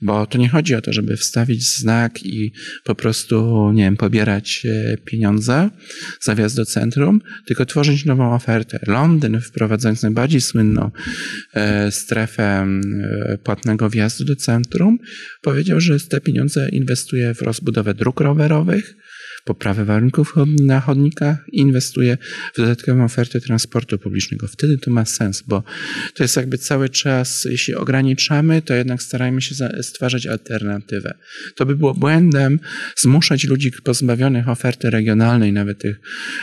Bo 0.00 0.26
to 0.26 0.38
nie 0.38 0.48
chodzi 0.48 0.74
o 0.74 0.80
to, 0.80 0.92
żeby 0.92 1.16
wstawić 1.16 1.76
znak 1.76 2.26
i 2.26 2.52
po 2.84 2.94
prostu, 2.94 3.70
nie 3.72 3.82
wiem, 3.82 3.96
pobierać 3.96 4.66
e, 4.66 4.96
pieniądze 4.96 5.70
za 6.20 6.34
wjazd 6.34 6.56
do 6.56 6.64
centrum, 6.64 7.20
tylko 7.46 7.66
tworzyć 7.66 8.04
nową 8.04 8.34
ofertę. 8.34 8.78
Londyn, 8.86 9.40
wprowadzając 9.40 10.02
najbardziej 10.02 10.40
słynną 10.40 10.90
e, 11.54 11.92
strefę 11.92 12.42
e, 12.42 13.38
płatnego 13.38 13.90
wjazdu 13.90 14.24
do 14.24 14.36
centrum, 14.36 14.98
powiedział, 15.42 15.80
że 15.80 16.00
te 16.00 16.20
pieniądze 16.20 16.68
inwestuje 16.68 17.34
w 17.34 17.42
rozbudowę 17.42 17.94
dróg 17.94 18.20
rowerowych, 18.20 18.94
poprawę 19.46 19.84
warunków 19.84 20.34
na 20.60 20.80
chodnikach 20.80 21.44
inwestuje 21.52 22.18
w 22.54 22.56
dodatkową 22.56 23.04
ofertę 23.04 23.40
transportu 23.40 23.98
publicznego. 23.98 24.48
Wtedy 24.48 24.78
to 24.78 24.90
ma 24.90 25.04
sens, 25.04 25.42
bo 25.46 25.62
to 26.14 26.24
jest 26.24 26.36
jakby 26.36 26.58
cały 26.58 26.88
czas, 26.88 27.44
jeśli 27.50 27.74
ograniczamy, 27.74 28.62
to 28.62 28.74
jednak 28.74 29.02
starajmy 29.02 29.42
się 29.42 29.54
stwarzać 29.82 30.26
alternatywę. 30.26 31.14
To 31.56 31.66
by 31.66 31.76
było 31.76 31.94
błędem 31.94 32.60
zmuszać 32.96 33.44
ludzi 33.44 33.72
pozbawionych 33.84 34.48
oferty 34.48 34.90
regionalnej, 34.90 35.52
nawet 35.52 35.78
tych, 35.78 36.00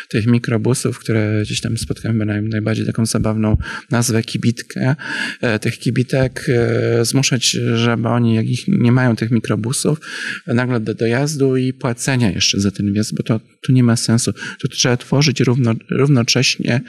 tych 0.09 0.27
mikrobusów, 0.27 0.99
które 0.99 1.41
gdzieś 1.41 1.61
tam 1.61 1.77
spotkamy 1.77 2.41
najbardziej 2.41 2.85
taką 2.85 3.05
zabawną 3.05 3.57
nazwę 3.91 4.23
kibitkę, 4.23 4.95
e, 5.41 5.59
tych 5.59 5.79
kibitek, 5.79 6.45
e, 6.49 7.05
zmuszać, 7.05 7.49
żeby 7.75 8.07
oni, 8.07 8.35
jak 8.35 8.47
ich 8.47 8.67
nie 8.67 8.91
mają 8.91 9.15
tych 9.15 9.31
mikrobusów, 9.31 9.99
nagle 10.47 10.79
do 10.79 10.93
dojazdu 10.93 11.57
i 11.57 11.73
płacenia 11.73 12.31
jeszcze 12.31 12.59
za 12.59 12.71
ten 12.71 12.92
wjazd, 12.93 13.15
bo 13.15 13.23
to, 13.23 13.39
to 13.39 13.73
nie 13.73 13.83
ma 13.83 13.95
sensu. 13.95 14.33
To 14.33 14.67
trzeba 14.67 14.97
tworzyć 14.97 15.39
równo, 15.39 15.73
równocześnie 15.91 16.81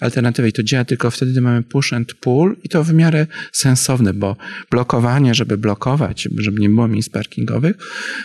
alternatywę 0.00 0.48
i 0.48 0.52
to 0.52 0.62
działa 0.62 0.84
tylko 0.84 1.10
wtedy, 1.10 1.32
gdy 1.32 1.40
mamy 1.40 1.62
push 1.62 1.92
and 1.92 2.14
pull 2.14 2.56
i 2.64 2.68
to 2.68 2.84
w 2.84 2.94
miarę 2.94 3.26
sensowne, 3.52 4.14
bo 4.14 4.36
blokowanie, 4.70 5.34
żeby 5.34 5.58
blokować, 5.58 6.28
żeby 6.38 6.60
nie 6.60 6.68
było 6.68 6.88
miejsc 6.88 7.10
parkingowych 7.10 7.76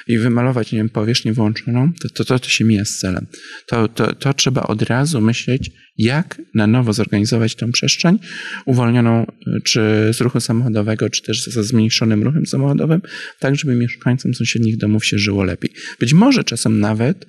i 0.08 0.18
wymalować, 0.18 0.72
nie 0.72 0.78
wiem, 0.78 0.90
powierzchnię 0.90 1.34
włączoną, 1.34 1.92
to 2.02 2.10
to, 2.10 2.26
to, 2.26 2.40
to 2.40 2.50
się 2.50 2.66
mija 2.66 2.86
z 2.86 2.98
celem. 2.98 3.26
To, 3.68 3.88
to, 3.88 4.16
to 4.16 4.34
trzeba 4.34 4.62
od 4.62 4.82
razu 4.82 5.22
myśleć, 5.22 5.72
jak 5.98 6.42
na 6.56 6.68
nowo 6.68 6.94
zorganizować 6.94 7.56
tą 7.56 7.72
przestrzeń 7.72 8.20
uwolnioną 8.66 9.26
czy 9.64 9.82
z 10.14 10.22
ruchu 10.22 10.40
samochodowego, 10.40 11.10
czy 11.10 11.22
też 11.24 11.44
ze 11.44 11.64
zmniejszonym 11.64 12.24
ruchem 12.24 12.46
samochodowym, 12.46 13.02
tak 13.40 13.56
żeby 13.56 13.76
mieszkańcom 13.76 14.34
sąsiednich 14.34 14.78
domów 14.78 15.06
się 15.06 15.18
żyło 15.18 15.44
lepiej. 15.44 15.74
Być 16.00 16.14
może 16.14 16.44
czasem 16.44 16.80
nawet 16.80 17.26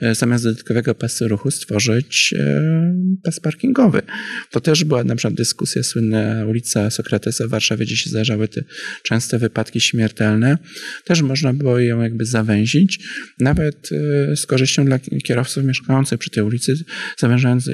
e, 0.00 0.14
zamiast 0.14 0.44
dodatkowego 0.44 0.94
pasu 0.94 1.28
ruchu 1.28 1.50
stworzyć 1.50 2.34
e, 2.38 2.94
pas 3.22 3.40
parkingowy. 3.40 4.02
To 4.50 4.60
też 4.60 4.84
była 4.84 5.04
na 5.04 5.16
przykład 5.16 5.34
dyskusja 5.34 5.82
słynna 5.82 6.46
ulica 6.46 6.90
Sokratesa 6.90 7.46
w 7.46 7.50
Warszawie, 7.50 7.86
gdzie 7.86 7.96
się 7.96 8.10
zdarzały 8.10 8.48
te 8.48 8.60
częste 9.02 9.38
wypadki 9.38 9.80
śmiertelne. 9.80 10.58
Też 11.04 11.22
można 11.22 11.52
było 11.52 11.78
ją 11.78 12.02
jakby 12.02 12.24
zawęzić, 12.24 12.98
nawet 13.40 13.90
e, 13.92 14.36
z 14.36 14.46
korzyścią 14.46 14.84
dla 14.84 14.98
kierowców 14.98 15.64
mieszkających 15.64 16.18
przy 16.18 16.30
tej 16.30 16.42
ulicy, 16.42 16.74
zawężając, 17.18 17.68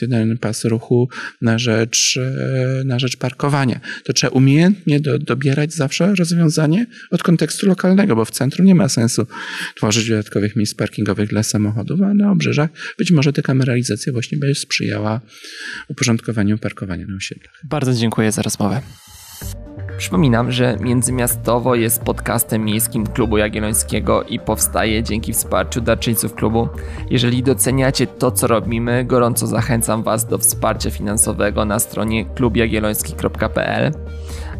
jeden 0.00 0.38
pas 0.38 0.64
ruchu 0.64 1.08
na 1.42 1.58
rzecz, 1.58 2.18
na 2.84 2.98
rzecz 2.98 3.16
parkowania. 3.16 3.80
To 4.04 4.12
trzeba 4.12 4.30
umiejętnie 4.30 5.00
do, 5.00 5.18
dobierać 5.18 5.74
zawsze 5.74 6.14
rozwiązanie 6.14 6.86
od 7.10 7.22
kontekstu 7.22 7.66
lokalnego, 7.66 8.16
bo 8.16 8.24
w 8.24 8.30
centrum 8.30 8.66
nie 8.66 8.74
ma 8.74 8.88
sensu 8.88 9.26
tworzyć 9.76 10.08
dodatkowych 10.08 10.56
miejsc 10.56 10.74
parkingowych 10.74 11.28
dla 11.28 11.42
samochodów, 11.42 12.02
a 12.02 12.14
na 12.14 12.30
obrzeżach 12.30 12.70
być 12.98 13.10
może 13.10 13.32
ta 13.32 13.42
kameralizacja 13.42 14.12
właśnie 14.12 14.38
będzie 14.38 14.60
sprzyjała 14.60 15.20
uporządkowaniu 15.88 16.58
parkowania 16.58 17.06
na 17.06 17.16
osiedlach. 17.16 17.60
Bardzo 17.64 17.94
dziękuję 17.94 18.32
za 18.32 18.42
rozmowę. 18.42 18.80
Przypominam, 19.98 20.52
że 20.52 20.76
Międzymiastowo 20.80 21.74
jest 21.74 22.02
podcastem 22.02 22.64
miejskim 22.64 23.06
Klubu 23.06 23.38
Jagiellońskiego 23.38 24.22
i 24.22 24.38
powstaje 24.38 25.02
dzięki 25.02 25.32
wsparciu 25.32 25.80
darczyńców 25.80 26.34
klubu. 26.34 26.68
Jeżeli 27.10 27.42
doceniacie 27.42 28.06
to, 28.06 28.30
co 28.30 28.46
robimy, 28.46 29.04
gorąco 29.04 29.46
zachęcam 29.46 30.02
Was 30.02 30.26
do 30.26 30.38
wsparcia 30.38 30.90
finansowego 30.90 31.64
na 31.64 31.78
stronie 31.78 32.24
klubjagielloński.pl. 32.24 33.92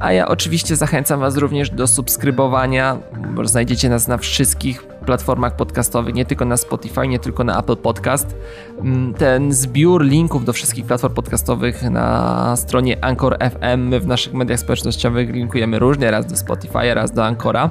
A 0.01 0.13
ja 0.13 0.29
oczywiście 0.29 0.77
zachęcam 0.77 1.21
Was 1.21 1.37
również 1.37 1.71
do 1.71 1.87
subskrybowania, 1.87 2.99
bo 3.35 3.45
znajdziecie 3.45 3.89
nas 3.89 4.09
na 4.09 4.19
wszystkich 4.19 4.94
platformach 5.05 5.57
podcastowych, 5.57 6.15
nie 6.15 6.25
tylko 6.25 6.45
na 6.45 6.57
Spotify, 6.57 7.09
nie 7.09 7.19
tylko 7.19 7.45
na 7.45 7.61
Apple 7.61 7.77
Podcast. 7.77 8.37
Mm, 8.79 9.15
ten 9.15 9.53
zbiór 9.53 10.05
linków 10.05 10.45
do 10.45 10.53
wszystkich 10.53 10.87
platform 10.87 11.15
podcastowych 11.15 11.83
na 11.83 12.57
stronie 12.57 13.05
Anchor 13.05 13.37
FM, 13.39 13.81
my 13.89 14.01
w 14.01 14.07
naszych 14.07 14.35
mediach 14.35 14.61
społecznościowych 14.61 15.31
linkujemy 15.31 15.79
różnie, 15.79 16.11
raz 16.11 16.27
do 16.27 16.37
Spotify, 16.37 16.95
raz 16.95 17.13
do 17.13 17.25
Ancora. 17.25 17.71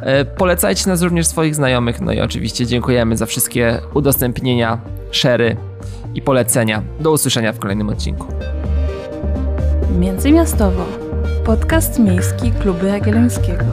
E, 0.00 0.24
polecajcie 0.24 0.90
nas 0.90 1.02
również 1.02 1.26
swoich 1.26 1.54
znajomych, 1.54 2.00
no 2.00 2.12
i 2.12 2.20
oczywiście 2.20 2.66
dziękujemy 2.66 3.16
za 3.16 3.26
wszystkie 3.26 3.80
udostępnienia, 3.94 4.80
szery 5.10 5.56
i 6.14 6.22
polecenia. 6.22 6.82
Do 7.00 7.12
usłyszenia 7.12 7.52
w 7.52 7.58
kolejnym 7.58 7.88
odcinku. 7.88 8.26
Międzymiastowo. 9.98 10.84
Podcast 11.44 11.98
miejski 11.98 12.52
Klubu 12.52 12.86
Jagiellońskiego. 12.86 13.64